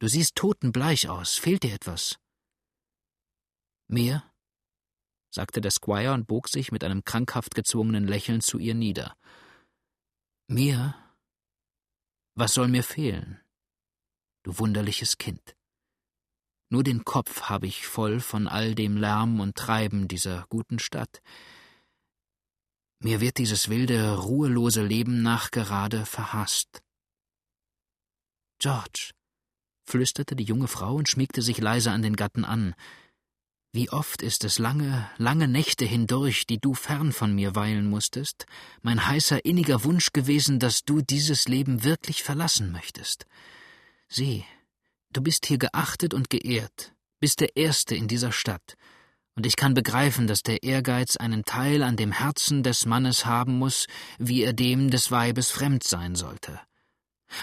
Du 0.00 0.08
siehst 0.08 0.34
totenbleich 0.34 1.08
aus, 1.08 1.36
fehlt 1.36 1.62
dir 1.62 1.72
etwas? 1.72 2.18
Mehr? 3.86 4.28
sagte 5.32 5.60
der 5.60 5.70
Squire 5.70 6.12
und 6.12 6.26
bog 6.26 6.48
sich 6.48 6.72
mit 6.72 6.82
einem 6.82 7.04
krankhaft 7.04 7.54
gezwungenen 7.54 8.08
Lächeln 8.08 8.40
zu 8.40 8.58
ihr 8.58 8.74
nieder. 8.74 9.16
Mir? 10.48 10.96
Was 12.34 12.52
soll 12.54 12.66
mir 12.66 12.82
fehlen? 12.82 13.40
Du 14.42 14.58
wunderliches 14.58 15.18
Kind. 15.18 15.54
Nur 16.68 16.82
den 16.82 17.04
Kopf 17.04 17.42
habe 17.42 17.68
ich 17.68 17.86
voll 17.86 18.18
von 18.18 18.48
all 18.48 18.74
dem 18.74 18.96
Lärm 18.96 19.38
und 19.38 19.54
Treiben 19.54 20.08
dieser 20.08 20.46
guten 20.48 20.80
Stadt. 20.80 21.22
Mir 23.02 23.20
wird 23.20 23.38
dieses 23.38 23.68
wilde, 23.68 24.18
ruhelose 24.18 24.84
Leben 24.84 25.22
nachgerade 25.22 26.06
verhasst. 26.06 26.82
George, 28.58 29.12
flüsterte 29.86 30.36
die 30.36 30.44
junge 30.44 30.68
Frau 30.68 30.94
und 30.94 31.08
schmiegte 31.08 31.42
sich 31.42 31.58
leise 31.58 31.90
an 31.90 32.02
den 32.02 32.14
Gatten 32.14 32.44
an. 32.44 32.74
Wie 33.72 33.90
oft 33.90 34.20
ist 34.22 34.44
es 34.44 34.58
lange, 34.58 35.08
lange 35.16 35.48
Nächte 35.48 35.84
hindurch, 35.84 36.46
die 36.46 36.58
du 36.58 36.74
fern 36.74 37.12
von 37.12 37.34
mir 37.34 37.54
weilen 37.54 37.88
musstest, 37.88 38.46
mein 38.82 39.06
heißer, 39.06 39.44
inniger 39.44 39.84
Wunsch 39.84 40.12
gewesen, 40.12 40.58
dass 40.58 40.84
du 40.84 41.00
dieses 41.00 41.48
Leben 41.48 41.84
wirklich 41.84 42.22
verlassen 42.22 42.72
möchtest. 42.72 43.26
Sieh, 44.08 44.44
Du 45.12 45.22
bist 45.22 45.46
hier 45.46 45.58
geachtet 45.58 46.14
und 46.14 46.30
geehrt, 46.30 46.94
bist 47.18 47.40
der 47.40 47.56
Erste 47.56 47.96
in 47.96 48.06
dieser 48.06 48.30
Stadt, 48.30 48.76
und 49.36 49.46
ich 49.46 49.56
kann 49.56 49.74
begreifen, 49.74 50.26
dass 50.26 50.42
der 50.42 50.62
Ehrgeiz 50.62 51.16
einen 51.16 51.44
Teil 51.44 51.82
an 51.82 51.96
dem 51.96 52.12
Herzen 52.12 52.62
des 52.62 52.86
Mannes 52.86 53.26
haben 53.26 53.58
muss, 53.58 53.86
wie 54.18 54.42
er 54.42 54.52
dem 54.52 54.90
des 54.90 55.10
Weibes 55.10 55.50
fremd 55.50 55.84
sein 55.84 56.14
sollte. 56.14 56.60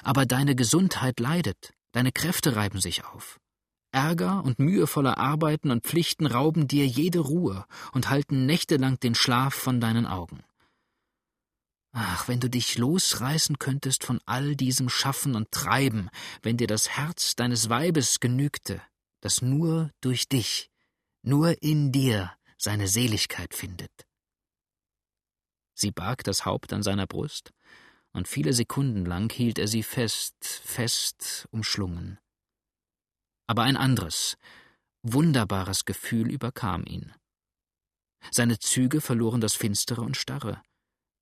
Aber 0.04 0.26
deine 0.26 0.56
Gesundheit 0.56 1.20
leidet, 1.20 1.74
deine 1.94 2.12
Kräfte 2.12 2.56
reiben 2.56 2.82
sich 2.82 3.06
auf. 3.06 3.40
Ärger 3.92 4.44
und 4.44 4.60
mühevoller 4.60 5.18
Arbeiten 5.18 5.72
und 5.72 5.86
Pflichten 5.86 6.28
rauben 6.28 6.68
dir 6.68 6.86
jede 6.86 7.20
Ruhe 7.20 7.66
und 7.94 8.10
halten 8.10 8.46
nächtelang 8.46 9.00
den 9.00 9.16
Schlaf 9.16 9.54
von 9.54 9.80
deinen 9.80 10.06
Augen. 10.06 10.44
Ach, 11.94 12.28
wenn 12.28 12.40
du 12.40 12.50
dich 12.50 12.78
losreißen 12.78 13.58
könntest 13.58 14.04
von 14.04 14.20
all 14.26 14.56
diesem 14.56 14.90
Schaffen 14.90 15.36
und 15.36 15.52
Treiben, 15.52 16.10
wenn 16.44 16.58
dir 16.58 16.68
das 16.68 16.90
Herz 16.90 17.36
deines 17.36 17.70
Weibes 17.70 18.20
genügte, 18.20 18.82
das 19.22 19.42
nur 19.42 19.90
durch 20.02 20.28
dich, 20.30 20.70
nur 21.28 21.62
in 21.62 21.92
dir 21.92 22.32
seine 22.58 22.88
Seligkeit 22.88 23.54
findet. 23.54 23.92
Sie 25.76 25.92
barg 25.92 26.24
das 26.24 26.46
Haupt 26.46 26.72
an 26.74 26.84
seiner 26.84 27.06
Brust, 27.06 27.52
und 28.14 28.28
viele 28.28 28.54
Sekunden 28.54 29.06
lang 29.06 29.32
hielt 29.32 29.60
er 29.60 29.68
sie 29.68 29.84
fest, 29.84 30.38
fest 30.42 31.48
umschlungen. 31.52 32.18
Aber 33.46 33.64
ein 33.64 33.78
anderes, 33.78 34.38
wunderbares 35.04 35.86
Gefühl 35.86 36.32
überkam 36.32 36.86
ihn. 36.86 37.14
Seine 38.32 38.58
Züge 38.58 39.02
verloren 39.02 39.42
das 39.42 39.54
Finstere 39.54 40.02
und 40.02 40.18
Starre. 40.18 40.62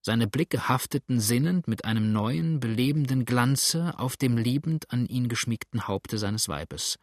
Seine 0.01 0.27
Blicke 0.27 0.69
hafteten 0.69 1.19
sinnend 1.19 1.67
mit 1.67 1.83
einem 1.83 2.11
neuen, 2.11 2.59
belebenden 2.59 3.25
Glanze 3.25 3.97
auf 3.97 4.17
dem 4.17 4.37
liebend 4.37 4.91
an 4.91 5.07
ihn 5.07 5.27
geschmiegten 5.29 5.87
Haupte 5.87 6.19
seines 6.19 6.47
Weibes. 6.47 6.99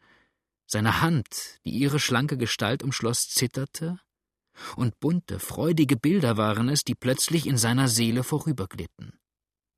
Seine 0.72 1.02
Hand, 1.02 1.60
die 1.66 1.72
ihre 1.72 2.00
schlanke 2.00 2.38
Gestalt 2.38 2.82
umschloss, 2.82 3.28
zitterte, 3.28 4.00
und 4.74 4.98
bunte, 5.00 5.38
freudige 5.38 5.98
Bilder 5.98 6.38
waren 6.38 6.70
es, 6.70 6.82
die 6.82 6.94
plötzlich 6.94 7.46
in 7.46 7.58
seiner 7.58 7.88
Seele 7.88 8.24
vorüberglitten. 8.24 9.20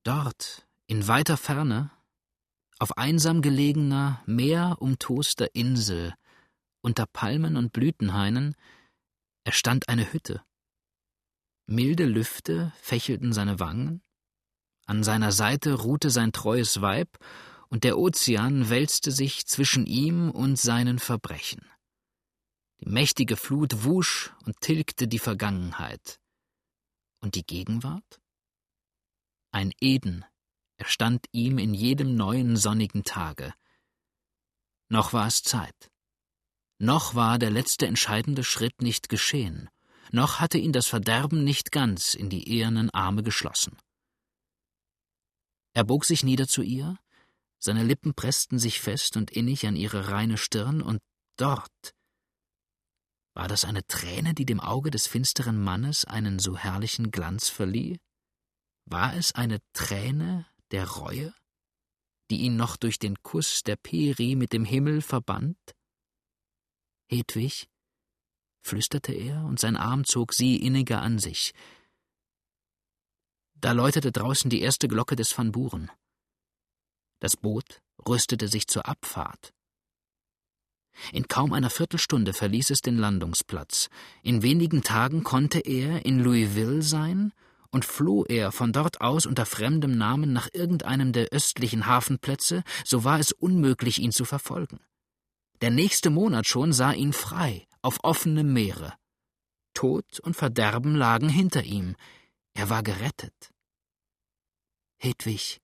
Dort, 0.05 0.69
in 0.87 1.09
weiter 1.09 1.37
Ferne, 1.37 1.91
auf 2.79 2.97
einsam 2.97 3.43
gelegener, 3.43 4.23
meerumtoster 4.27 5.53
Insel, 5.57 6.15
unter 6.81 7.07
Palmen 7.07 7.57
und 7.57 7.73
Blütenhainen, 7.73 8.55
erstand 9.43 9.89
eine 9.89 10.13
Hütte. 10.13 10.45
Milde 11.67 12.05
Lüfte 12.05 12.73
fächelten 12.81 13.33
seine 13.33 13.59
Wangen, 13.59 14.01
an 14.87 15.03
seiner 15.03 15.33
Seite 15.33 15.75
ruhte 15.75 16.11
sein 16.11 16.31
treues 16.31 16.81
Weib, 16.81 17.19
und 17.69 17.85
der 17.85 17.99
Ozean 17.99 18.69
wälzte 18.71 19.11
sich 19.11 19.47
zwischen 19.47 19.87
ihm 19.87 20.31
und 20.31 20.59
seinen 20.59 20.99
Verbrechen. 20.99 21.65
Die 22.81 22.89
mächtige 22.89 23.37
Flut 23.37 23.85
wusch 23.85 24.33
und 24.45 24.61
tilgte 24.61 25.09
die 25.09 25.19
Vergangenheit. 25.19 26.21
Und 27.21 27.35
die 27.35 27.45
Gegenwart? 27.45 28.21
Ein 29.51 29.73
Eden 29.81 30.25
erstand 30.77 31.27
ihm 31.33 31.59
in 31.59 31.73
jedem 31.73 32.17
neuen 32.17 32.57
sonnigen 32.57 33.05
Tage. 33.05 33.55
Noch 34.89 35.13
war 35.13 35.27
es 35.27 35.43
Zeit. 35.43 35.91
Noch 36.79 37.15
war 37.15 37.39
der 37.39 37.51
letzte 37.51 37.87
entscheidende 37.87 38.45
Schritt 38.45 38.83
nicht 38.83 39.09
geschehen 39.09 39.71
noch 40.15 40.39
hatte 40.39 40.59
ihn 40.59 40.73
das 40.73 40.87
Verderben 40.87 41.43
nicht 41.45 41.73
ganz 41.73 42.15
in 42.15 42.31
die 42.31 42.49
ehernen 42.49 42.89
Arme 42.91 43.23
geschlossen. 43.23 43.77
Er 45.73 45.85
bog 45.85 46.05
sich 46.05 46.23
nieder 46.23 46.47
zu 46.47 46.63
ihr, 46.63 46.97
seine 47.65 47.83
Lippen 47.83 48.15
pressten 48.15 48.59
sich 48.59 48.81
fest 48.81 49.17
und 49.17 49.31
innig 49.31 49.67
an 49.67 49.75
ihre 49.75 50.09
reine 50.09 50.37
Stirn, 50.37 50.83
und 50.83 51.01
dort 51.39 51.95
war 53.35 53.49
das 53.49 53.65
eine 53.65 53.87
Träne, 53.87 54.35
die 54.35 54.45
dem 54.45 54.61
Auge 54.61 54.91
des 54.91 55.07
finsteren 55.07 55.59
Mannes 55.59 56.05
einen 56.05 56.39
so 56.39 56.59
herrlichen 56.59 57.11
Glanz 57.11 57.49
verlieh? 57.49 57.99
War 58.85 59.17
es 59.17 59.35
eine 59.35 59.61
Träne 59.73 60.47
der 60.73 60.87
Reue, 60.87 61.35
die 62.31 62.43
ihn 62.43 62.57
noch 62.57 62.77
durch 62.77 62.99
den 62.99 63.17
Kuss 63.23 63.63
der 63.63 63.77
Peri 63.77 64.37
mit 64.37 64.53
dem 64.53 64.67
Himmel 64.67 65.01
verband? 65.01 65.57
Hedwig, 67.11 67.67
flüsterte 68.63 69.15
er, 69.15 69.43
und 69.47 69.59
sein 69.59 69.79
Arm 69.79 70.05
zog 70.05 70.35
sie 70.35 70.57
inniger 70.57 71.01
an 71.01 71.19
sich. 71.19 71.55
Da 73.55 73.73
läutete 73.73 74.13
draußen 74.13 74.51
die 74.51 74.61
erste 74.61 74.87
Glocke 74.87 75.17
des 75.17 75.37
Van 75.37 75.51
Buren. 75.51 75.91
Das 77.25 77.39
Boot 77.39 77.81
rüstete 78.07 78.49
sich 78.49 78.67
zur 78.67 78.87
Abfahrt. 78.87 79.55
In 81.11 81.27
kaum 81.27 81.55
einer 81.55 81.71
Viertelstunde 81.71 82.35
verließ 82.35 82.69
es 82.69 82.83
den 82.83 82.99
Landungsplatz. 82.99 83.89
In 84.23 84.43
wenigen 84.43 84.83
Tagen 84.83 85.25
konnte 85.25 85.61
er 85.61 86.05
in 86.05 86.19
Louisville 86.19 86.83
sein 86.83 87.33
und 87.71 87.87
floh 87.87 88.27
er 88.27 88.53
von 88.53 88.75
dort 88.75 89.01
aus 89.01 89.25
unter 89.25 89.47
fremdem 89.47 89.97
Namen 89.97 90.35
nach 90.35 90.51
irgendeinem 90.53 91.15
der 91.15 91.29
östlichen 91.29 91.87
Hafenplätze, 91.87 92.63
so 92.85 93.05
war 93.05 93.19
es 93.19 93.33
unmöglich, 93.33 94.01
ihn 94.01 94.13
zu 94.13 94.27
verfolgen. 94.27 94.81
Der 95.63 95.71
nächste 95.71 96.11
Monat 96.11 96.47
schon 96.47 96.75
sah 96.75 96.93
ihn 96.93 97.15
frei, 97.15 97.67
auf 97.81 98.01
offenem 98.03 98.53
Meere. 98.53 98.93
Tod 99.73 100.21
und 100.21 100.37
Verderben 100.37 100.95
lagen 100.95 101.31
hinter 101.31 101.63
ihm. 101.63 101.97
Er 102.53 102.69
war 102.69 102.83
gerettet. 102.83 103.51
Hedwig, 104.99 105.63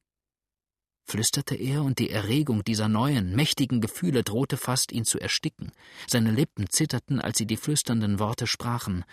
flüsterte 1.10 1.56
er, 1.56 1.82
und 1.82 1.98
die 1.98 2.10
Erregung 2.10 2.64
dieser 2.64 2.88
neuen, 2.88 3.34
mächtigen 3.34 3.80
Gefühle 3.80 4.22
drohte 4.22 4.56
fast, 4.56 4.92
ihn 4.92 5.04
zu 5.04 5.18
ersticken. 5.18 5.72
Seine 6.06 6.30
Lippen 6.30 6.70
zitterten, 6.70 7.20
als 7.20 7.38
sie 7.38 7.46
die 7.46 7.56
flüsternden 7.56 8.18
Worte 8.18 8.46
sprachen. 8.46 9.04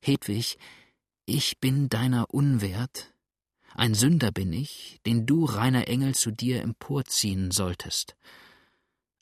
Hedwig, 0.00 0.58
ich 1.24 1.58
bin 1.58 1.88
deiner 1.88 2.32
unwert. 2.32 3.12
Ein 3.74 3.94
Sünder 3.94 4.30
bin 4.30 4.52
ich, 4.52 5.00
den 5.06 5.26
du, 5.26 5.44
reiner 5.44 5.88
Engel, 5.88 6.14
zu 6.14 6.30
dir 6.30 6.62
emporziehen 6.62 7.50
solltest. 7.50 8.16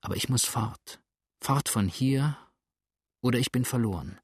Aber 0.00 0.16
ich 0.16 0.28
muss 0.28 0.44
fort, 0.44 1.00
fort 1.40 1.68
von 1.68 1.88
hier, 1.88 2.36
oder 3.20 3.38
ich 3.38 3.52
bin 3.52 3.64
verloren. 3.64 4.18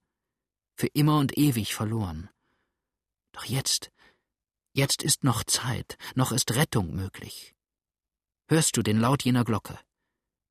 Für 0.77 0.88
immer 0.88 1.18
und 1.18 1.38
ewig 1.38 1.75
verloren. 1.75 2.29
Doch 3.33 3.44
jetzt, 3.44 3.90
jetzt 4.73 5.03
ist 5.03 5.25
noch 5.25 5.44
Zeit, 5.44 5.96
noch 6.14 6.33
ist 6.33 6.55
Rettung 6.55 6.94
möglich. 6.94 7.55
Hörst 8.51 8.77
du 8.77 8.83
den 8.83 8.99
Laut 8.99 9.23
jener 9.23 9.45
Glocke? 9.45 9.79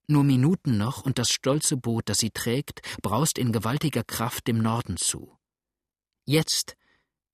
Nur 0.08 0.24
Minuten 0.24 0.78
noch, 0.78 1.04
und 1.04 1.20
das 1.20 1.32
stolze 1.32 1.76
Boot, 1.76 2.08
das 2.08 2.20
sie 2.20 2.32
trägt, 2.32 2.80
braust 3.02 3.38
in 3.38 3.52
gewaltiger 3.52 4.06
Kraft 4.06 4.48
dem 4.48 4.60
Norden 4.60 4.96
zu. 4.96 5.38
Jetzt, 6.24 6.78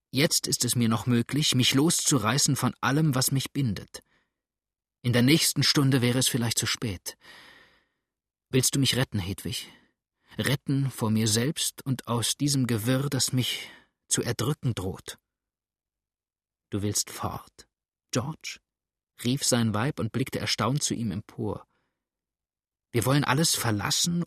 jetzt 0.09 0.47
ist 0.47 0.65
es 0.65 0.75
mir 0.75 0.89
noch 0.89 1.05
möglich, 1.05 1.53
mich 1.53 1.75
loszureißen 1.75 2.55
von 2.55 2.73
allem, 2.81 3.13
was 3.13 3.29
mich 3.29 3.53
bindet. 3.53 4.01
In 5.03 5.13
der 5.13 5.21
nächsten 5.21 5.61
Stunde 5.61 6.01
wäre 6.01 6.17
es 6.17 6.29
vielleicht 6.29 6.57
zu 6.57 6.65
spät. 6.65 7.15
Willst 8.49 8.73
du 8.73 8.79
mich 8.79 8.95
retten, 8.95 9.19
Hedwig? 9.19 9.71
Retten 10.39 10.89
vor 10.89 11.11
mir 11.11 11.27
selbst 11.27 11.85
und 11.85 12.07
aus 12.07 12.37
diesem 12.37 12.65
Gewirr, 12.65 13.11
das 13.11 13.33
mich 13.33 13.69
zu 14.07 14.23
erdrücken 14.23 14.73
droht. 14.73 15.19
Du 16.71 16.81
willst 16.81 17.11
fort, 17.11 17.67
George? 18.09 18.64
Rief 19.23 19.43
sein 19.43 19.73
Weib 19.73 19.99
und 19.99 20.11
blickte 20.11 20.39
erstaunt 20.39 20.83
zu 20.83 20.93
ihm 20.93 21.11
empor. 21.11 21.65
Wir 22.91 23.05
wollen 23.05 23.23
alles 23.23 23.55
verlassen, 23.55 24.23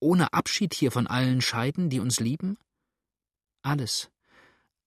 ohne 0.00 0.32
Abschied 0.32 0.74
hier 0.74 0.92
von 0.92 1.06
allen 1.06 1.40
scheiden, 1.40 1.90
die 1.90 2.00
uns 2.00 2.20
lieben? 2.20 2.56
Alles, 3.62 4.10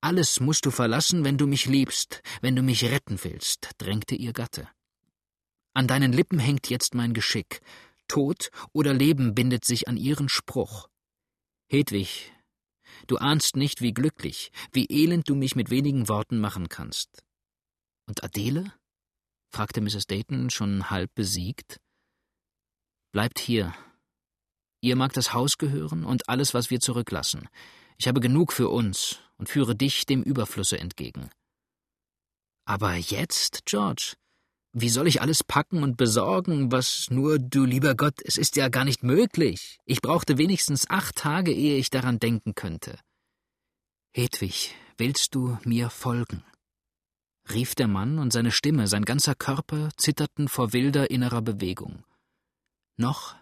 alles 0.03 0.39
musst 0.39 0.65
du 0.65 0.71
verlassen, 0.71 1.23
wenn 1.23 1.37
du 1.37 1.45
mich 1.45 1.67
liebst, 1.67 2.23
wenn 2.41 2.55
du 2.55 2.63
mich 2.63 2.83
retten 2.85 3.23
willst, 3.23 3.69
drängte 3.77 4.15
ihr 4.15 4.33
Gatte. 4.33 4.67
An 5.73 5.87
deinen 5.87 6.11
Lippen 6.11 6.39
hängt 6.39 6.69
jetzt 6.69 6.95
mein 6.95 7.13
Geschick. 7.13 7.61
Tod 8.07 8.49
oder 8.73 8.93
Leben 8.93 9.35
bindet 9.35 9.63
sich 9.63 9.87
an 9.87 9.97
ihren 9.97 10.27
Spruch. 10.27 10.89
Hedwig, 11.67 12.33
du 13.07 13.17
ahnst 13.17 13.55
nicht, 13.55 13.81
wie 13.81 13.93
glücklich, 13.93 14.51
wie 14.71 14.87
elend 14.89 15.29
du 15.29 15.35
mich 15.35 15.55
mit 15.55 15.69
wenigen 15.69 16.09
Worten 16.09 16.39
machen 16.39 16.67
kannst. 16.67 17.23
Und 18.07 18.23
Adele? 18.23 18.73
Fragte 19.51 19.81
Mrs. 19.81 20.07
Dayton 20.07 20.49
schon 20.49 20.89
halb 20.89 21.13
besiegt. 21.13 21.79
Bleibt 23.11 23.39
hier. 23.39 23.73
Ihr 24.81 24.95
mag 24.95 25.13
das 25.13 25.33
Haus 25.33 25.57
gehören 25.57 26.05
und 26.05 26.29
alles, 26.29 26.53
was 26.53 26.69
wir 26.69 26.79
zurücklassen. 26.79 27.49
Ich 27.97 28.07
habe 28.07 28.19
genug 28.19 28.53
für 28.53 28.69
uns 28.69 29.19
und 29.37 29.49
führe 29.49 29.75
dich 29.75 30.05
dem 30.05 30.23
Überflusse 30.23 30.79
entgegen. 30.79 31.29
Aber 32.65 32.95
jetzt, 32.95 33.65
George, 33.65 34.15
wie 34.73 34.89
soll 34.89 35.07
ich 35.07 35.21
alles 35.21 35.43
packen 35.43 35.83
und 35.83 35.97
besorgen, 35.97 36.71
was 36.71 37.09
nur 37.09 37.37
du 37.37 37.65
lieber 37.65 37.93
Gott, 37.93 38.21
es 38.23 38.37
ist 38.37 38.55
ja 38.55 38.69
gar 38.69 38.85
nicht 38.85 39.03
möglich. 39.03 39.79
Ich 39.85 40.01
brauchte 40.01 40.37
wenigstens 40.37 40.89
acht 40.89 41.17
Tage, 41.17 41.51
ehe 41.51 41.77
ich 41.77 41.89
daran 41.89 42.19
denken 42.19 42.55
könnte. 42.55 42.97
Hedwig, 44.13 44.73
willst 44.97 45.35
du 45.35 45.57
mir 45.63 45.89
folgen? 45.89 46.43
Rief 47.49 47.75
der 47.75 47.87
Mann, 47.87 48.19
und 48.19 48.31
seine 48.31 48.51
Stimme, 48.51 48.87
sein 48.87 49.05
ganzer 49.05 49.35
Körper 49.35 49.89
zitterten 49.97 50.47
vor 50.47 50.73
wilder 50.73 51.09
innerer 51.09 51.41
Bewegung. 51.41 52.03
Noch 52.97 53.35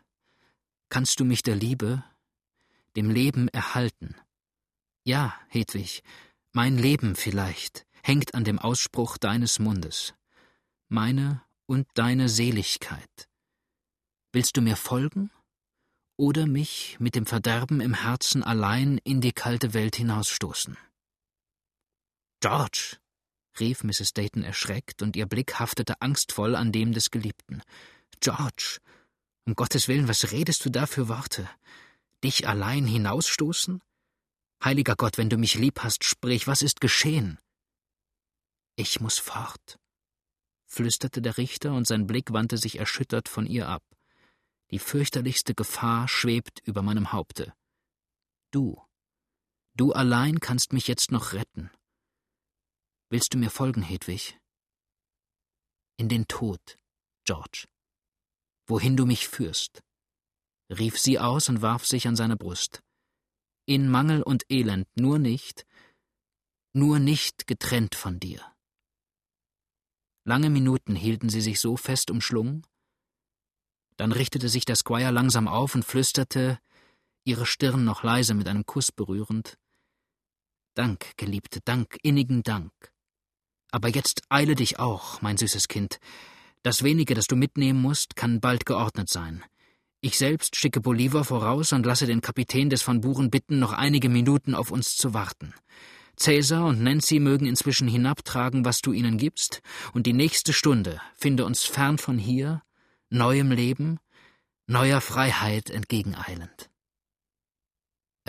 kannst 0.89 1.19
du 1.19 1.25
mich 1.25 1.43
der 1.43 1.55
Liebe, 1.55 2.03
dem 2.95 3.09
Leben 3.09 3.47
erhalten. 3.49 4.15
Ja, 5.03 5.33
Hedwig, 5.47 6.03
mein 6.51 6.77
Leben 6.77 7.15
vielleicht 7.15 7.85
hängt 8.01 8.33
an 8.33 8.43
dem 8.43 8.59
Ausspruch 8.59 9.17
deines 9.17 9.59
Mundes. 9.59 10.13
Meine 10.87 11.43
und 11.67 11.87
deine 11.93 12.29
Seligkeit. 12.29 13.29
Willst 14.31 14.57
du 14.57 14.61
mir 14.61 14.75
folgen? 14.75 15.31
Oder 16.17 16.47
mich 16.47 16.97
mit 16.99 17.15
dem 17.15 17.25
Verderben 17.25 17.79
im 17.79 17.93
Herzen 17.93 18.43
allein 18.43 18.97
in 19.03 19.21
die 19.21 19.31
kalte 19.31 19.73
Welt 19.73 19.95
hinausstoßen? 19.95 20.77
George, 22.41 22.97
rief 23.59 23.83
Mrs. 23.83 24.13
Dayton 24.13 24.43
erschreckt, 24.43 25.01
und 25.01 25.15
ihr 25.15 25.25
Blick 25.25 25.59
haftete 25.59 26.01
angstvoll 26.01 26.55
an 26.55 26.71
dem 26.71 26.91
des 26.91 27.11
Geliebten. 27.11 27.61
George, 28.19 28.79
um 29.45 29.55
Gottes 29.55 29.87
Willen, 29.87 30.07
was 30.07 30.31
redest 30.31 30.65
du 30.65 30.69
da 30.69 30.85
für 30.85 31.07
Worte? 31.07 31.49
Dich 32.23 32.47
allein 32.47 32.85
hinausstoßen? 32.85 33.81
Heiliger 34.63 34.95
Gott, 34.95 35.17
wenn 35.17 35.29
du 35.29 35.37
mich 35.37 35.55
lieb 35.55 35.79
hast, 35.81 36.03
sprich, 36.03 36.47
was 36.47 36.61
ist 36.61 36.81
geschehen? 36.81 37.39
Ich 38.75 38.99
muss 38.99 39.17
fort, 39.17 39.79
flüsterte 40.65 41.21
der 41.21 41.37
Richter, 41.37 41.73
und 41.73 41.87
sein 41.87 42.07
Blick 42.07 42.31
wandte 42.33 42.57
sich 42.57 42.77
erschüttert 42.77 43.27
von 43.27 43.45
ihr 43.45 43.67
ab. 43.67 43.83
Die 44.71 44.79
fürchterlichste 44.79 45.55
Gefahr 45.55 46.07
schwebt 46.07 46.59
über 46.65 46.81
meinem 46.81 47.11
Haupte. 47.11 47.53
Du, 48.51 48.81
du 49.75 49.93
allein 49.93 50.39
kannst 50.39 50.73
mich 50.73 50.87
jetzt 50.87 51.11
noch 51.11 51.33
retten. 51.33 51.71
Willst 53.11 53.33
du 53.33 53.39
mir 53.39 53.49
folgen, 53.49 53.81
Hedwig? 53.81 54.39
In 55.97 56.09
den 56.09 56.27
Tod, 56.27 56.77
George. 57.25 57.65
Wohin 58.67 58.95
du 58.97 59.07
mich 59.07 59.27
führst, 59.27 59.81
rief 60.69 60.99
sie 60.99 61.17
aus 61.17 61.49
und 61.49 61.63
warf 61.63 61.87
sich 61.87 62.07
an 62.07 62.15
seine 62.15 62.37
Brust. 62.37 62.83
In 63.65 63.89
Mangel 63.89 64.21
und 64.21 64.43
Elend, 64.51 64.87
nur 64.95 65.17
nicht, 65.17 65.65
nur 66.71 66.99
nicht 66.99 67.47
getrennt 67.47 67.95
von 67.95 68.19
dir. 68.19 68.45
Lange 70.23 70.51
Minuten 70.51 70.95
hielten 70.95 71.29
sie 71.29 71.41
sich 71.41 71.59
so 71.59 71.77
fest 71.77 72.11
umschlungen. 72.11 72.67
Dann 73.97 74.11
richtete 74.11 74.49
sich 74.49 74.65
der 74.65 74.75
Squire 74.75 75.09
langsam 75.09 75.47
auf 75.47 75.73
und 75.73 75.83
flüsterte, 75.83 76.59
ihre 77.23 77.47
Stirn 77.47 77.83
noch 77.85 78.03
leise 78.03 78.35
mit 78.35 78.47
einem 78.47 78.67
Kuss 78.67 78.91
berührend 78.91 79.57
Dank, 80.75 81.17
Geliebte, 81.17 81.59
Dank, 81.65 81.97
innigen 82.03 82.43
Dank. 82.43 82.71
Aber 83.71 83.89
jetzt 83.89 84.21
eile 84.29 84.55
dich 84.55 84.79
auch, 84.79 85.21
mein 85.21 85.37
süßes 85.37 85.67
Kind. 85.67 85.99
Das 86.63 86.83
wenige, 86.83 87.13
das 87.13 87.27
du 87.27 87.35
mitnehmen 87.35 87.81
musst, 87.81 88.15
kann 88.15 88.39
bald 88.39 88.65
geordnet 88.65 89.09
sein. 89.09 89.43
Ich 90.01 90.17
selbst 90.17 90.55
schicke 90.55 90.79
Bolivar 90.79 91.25
voraus 91.25 91.73
und 91.73 91.85
lasse 91.85 92.05
den 92.05 92.21
Kapitän 92.21 92.69
des 92.69 92.81
von 92.81 93.01
Buren 93.01 93.29
bitten, 93.29 93.59
noch 93.59 93.73
einige 93.73 94.09
Minuten 94.09 94.55
auf 94.55 94.71
uns 94.71 94.95
zu 94.95 95.13
warten. 95.13 95.53
Cäsar 96.15 96.65
und 96.65 96.81
Nancy 96.81 97.19
mögen 97.19 97.45
inzwischen 97.45 97.87
hinabtragen, 97.87 98.65
was 98.65 98.81
du 98.81 98.91
ihnen 98.91 99.17
gibst, 99.17 99.61
und 99.93 100.05
die 100.05 100.13
nächste 100.13 100.51
Stunde 100.51 101.01
finde 101.15 101.45
uns 101.45 101.63
fern 101.63 101.97
von 101.97 102.17
hier, 102.17 102.61
neuem 103.09 103.51
Leben, 103.51 103.99
neuer 104.67 105.01
Freiheit 105.01 105.69
entgegeneilend. 105.69 106.68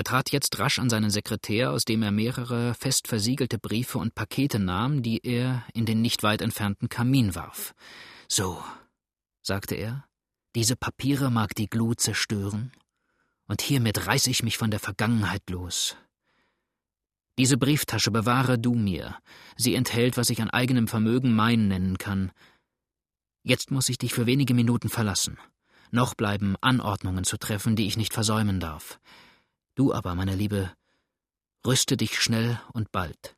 Er 0.00 0.04
trat 0.04 0.32
jetzt 0.32 0.58
rasch 0.58 0.78
an 0.78 0.88
seinen 0.88 1.10
Sekretär, 1.10 1.72
aus 1.72 1.84
dem 1.84 2.02
er 2.02 2.10
mehrere 2.10 2.72
fest 2.72 3.06
versiegelte 3.06 3.58
Briefe 3.58 3.98
und 3.98 4.14
Pakete 4.14 4.58
nahm, 4.58 5.02
die 5.02 5.20
er 5.22 5.66
in 5.74 5.84
den 5.84 6.00
nicht 6.00 6.22
weit 6.22 6.40
entfernten 6.40 6.88
Kamin 6.88 7.34
warf. 7.34 7.74
So, 8.26 8.64
sagte 9.42 9.74
er, 9.74 10.06
diese 10.54 10.74
Papiere 10.74 11.30
mag 11.30 11.54
die 11.54 11.66
Glut 11.66 12.00
zerstören, 12.00 12.72
und 13.46 13.60
hiermit 13.60 14.06
reiß 14.06 14.28
ich 14.28 14.42
mich 14.42 14.56
von 14.56 14.70
der 14.70 14.80
Vergangenheit 14.80 15.42
los. 15.50 15.98
Diese 17.36 17.58
Brieftasche 17.58 18.10
bewahre 18.10 18.58
du 18.58 18.72
mir, 18.72 19.18
sie 19.58 19.74
enthält, 19.74 20.16
was 20.16 20.30
ich 20.30 20.40
an 20.40 20.48
eigenem 20.48 20.88
Vermögen 20.88 21.34
mein 21.34 21.68
nennen 21.68 21.98
kann. 21.98 22.32
Jetzt 23.42 23.70
muss 23.70 23.90
ich 23.90 23.98
dich 23.98 24.14
für 24.14 24.24
wenige 24.24 24.54
Minuten 24.54 24.88
verlassen. 24.88 25.36
Noch 25.90 26.14
bleiben 26.14 26.56
Anordnungen 26.62 27.24
zu 27.24 27.36
treffen, 27.36 27.76
die 27.76 27.86
ich 27.86 27.98
nicht 27.98 28.14
versäumen 28.14 28.60
darf. 28.60 28.98
Du 29.74 29.92
aber, 29.92 30.14
meine 30.14 30.34
Liebe, 30.34 30.72
rüste 31.66 31.96
dich 31.96 32.20
schnell 32.20 32.60
und 32.72 32.90
bald. 32.92 33.36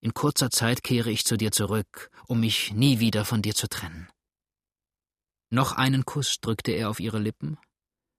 In 0.00 0.14
kurzer 0.14 0.50
Zeit 0.50 0.82
kehre 0.82 1.10
ich 1.10 1.24
zu 1.24 1.36
dir 1.36 1.52
zurück, 1.52 2.10
um 2.26 2.40
mich 2.40 2.72
nie 2.72 3.00
wieder 3.00 3.24
von 3.24 3.42
dir 3.42 3.54
zu 3.54 3.68
trennen. 3.68 4.08
Noch 5.50 5.72
einen 5.72 6.04
Kuss 6.04 6.40
drückte 6.40 6.72
er 6.72 6.90
auf 6.90 7.00
ihre 7.00 7.18
Lippen, 7.18 7.58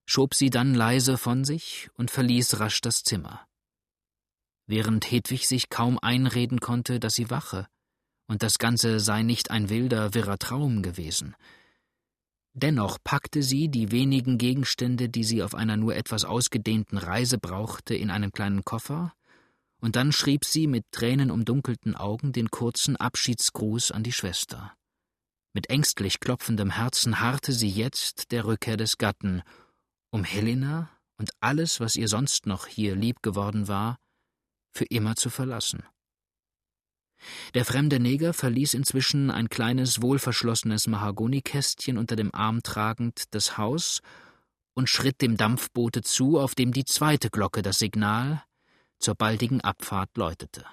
schob 0.06 0.34
sie 0.34 0.50
dann 0.50 0.74
leise 0.74 1.18
von 1.18 1.44
sich 1.44 1.90
und 1.94 2.12
verließ 2.12 2.60
rasch 2.60 2.82
das 2.82 3.04
Zimmer. 3.04 3.46
Während 4.66 5.10
Hedwig 5.10 5.48
sich 5.48 5.70
kaum 5.70 5.98
einreden 6.00 6.60
konnte, 6.60 7.00
dass 7.00 7.16
sie 7.16 7.30
wache, 7.30 7.68
und 8.28 8.44
das 8.44 8.58
Ganze 8.58 9.00
sei 9.00 9.24
nicht 9.24 9.52
ein 9.52 9.70
wilder, 9.70 10.14
wirrer 10.14 10.38
Traum 10.38 10.82
gewesen. 10.82 11.36
Dennoch 12.60 12.98
packte 13.04 13.44
sie 13.44 13.70
die 13.70 13.92
wenigen 13.92 14.40
Gegenstände, 14.40 15.10
die 15.10 15.24
sie 15.24 15.44
auf 15.44 15.54
einer 15.54 15.78
nur 15.78 15.96
etwas 15.96 16.26
ausgedehnten 16.26 16.98
Reise 16.98 17.38
brauchte, 17.38 17.94
in 17.94 18.10
einen 18.10 18.32
kleinen 18.32 18.66
Koffer, 18.66 19.14
und 19.80 19.96
dann 19.96 20.12
schrieb 20.12 20.44
sie 20.44 20.66
mit 20.66 20.84
tränenumdunkelten 20.92 21.96
Augen 21.96 22.34
den 22.34 22.50
kurzen 22.50 22.96
Abschiedsgruß 22.96 23.92
an 23.92 24.02
die 24.02 24.12
Schwester. 24.12 24.74
Mit 25.54 25.70
ängstlich 25.70 26.20
klopfendem 26.20 26.72
Herzen 26.72 27.20
harrte 27.20 27.54
sie 27.54 27.70
jetzt 27.70 28.32
der 28.32 28.46
Rückkehr 28.46 28.76
des 28.76 28.98
Gatten, 28.98 29.44
um 30.10 30.24
Helena 30.24 30.90
und 31.20 31.30
alles, 31.40 31.80
was 31.80 31.96
ihr 31.96 32.08
sonst 32.08 32.48
noch 32.48 32.66
hier 32.66 32.96
lieb 32.96 33.22
geworden 33.22 33.68
war, 33.68 34.00
für 34.74 34.86
immer 34.86 35.16
zu 35.16 35.30
verlassen. 35.30 35.84
Der 37.54 37.66
fremde 37.66 38.00
Neger 38.00 38.34
verließ 38.34 38.74
inzwischen 38.74 39.32
ein 39.32 39.50
kleines, 39.50 40.02
wohlverschlossenes 40.02 40.88
Mahagonikästchen 40.88 41.98
unter 41.98 42.16
dem 42.16 42.34
Arm 42.34 42.64
tragend 42.64 43.24
das 43.32 43.58
Haus 43.58 44.02
und 44.74 44.90
schritt 44.90 45.22
dem 45.22 45.38
Dampfboote 45.38 46.02
zu, 46.02 46.40
auf 46.40 46.56
dem 46.56 46.72
die 46.72 46.86
zweite 46.86 47.30
Glocke 47.30 47.62
das 47.62 47.80
Signal 47.80 48.44
zur 49.00 49.16
baldigen 49.16 49.62
Abfahrt 49.62 50.16
läutete. 50.18 50.66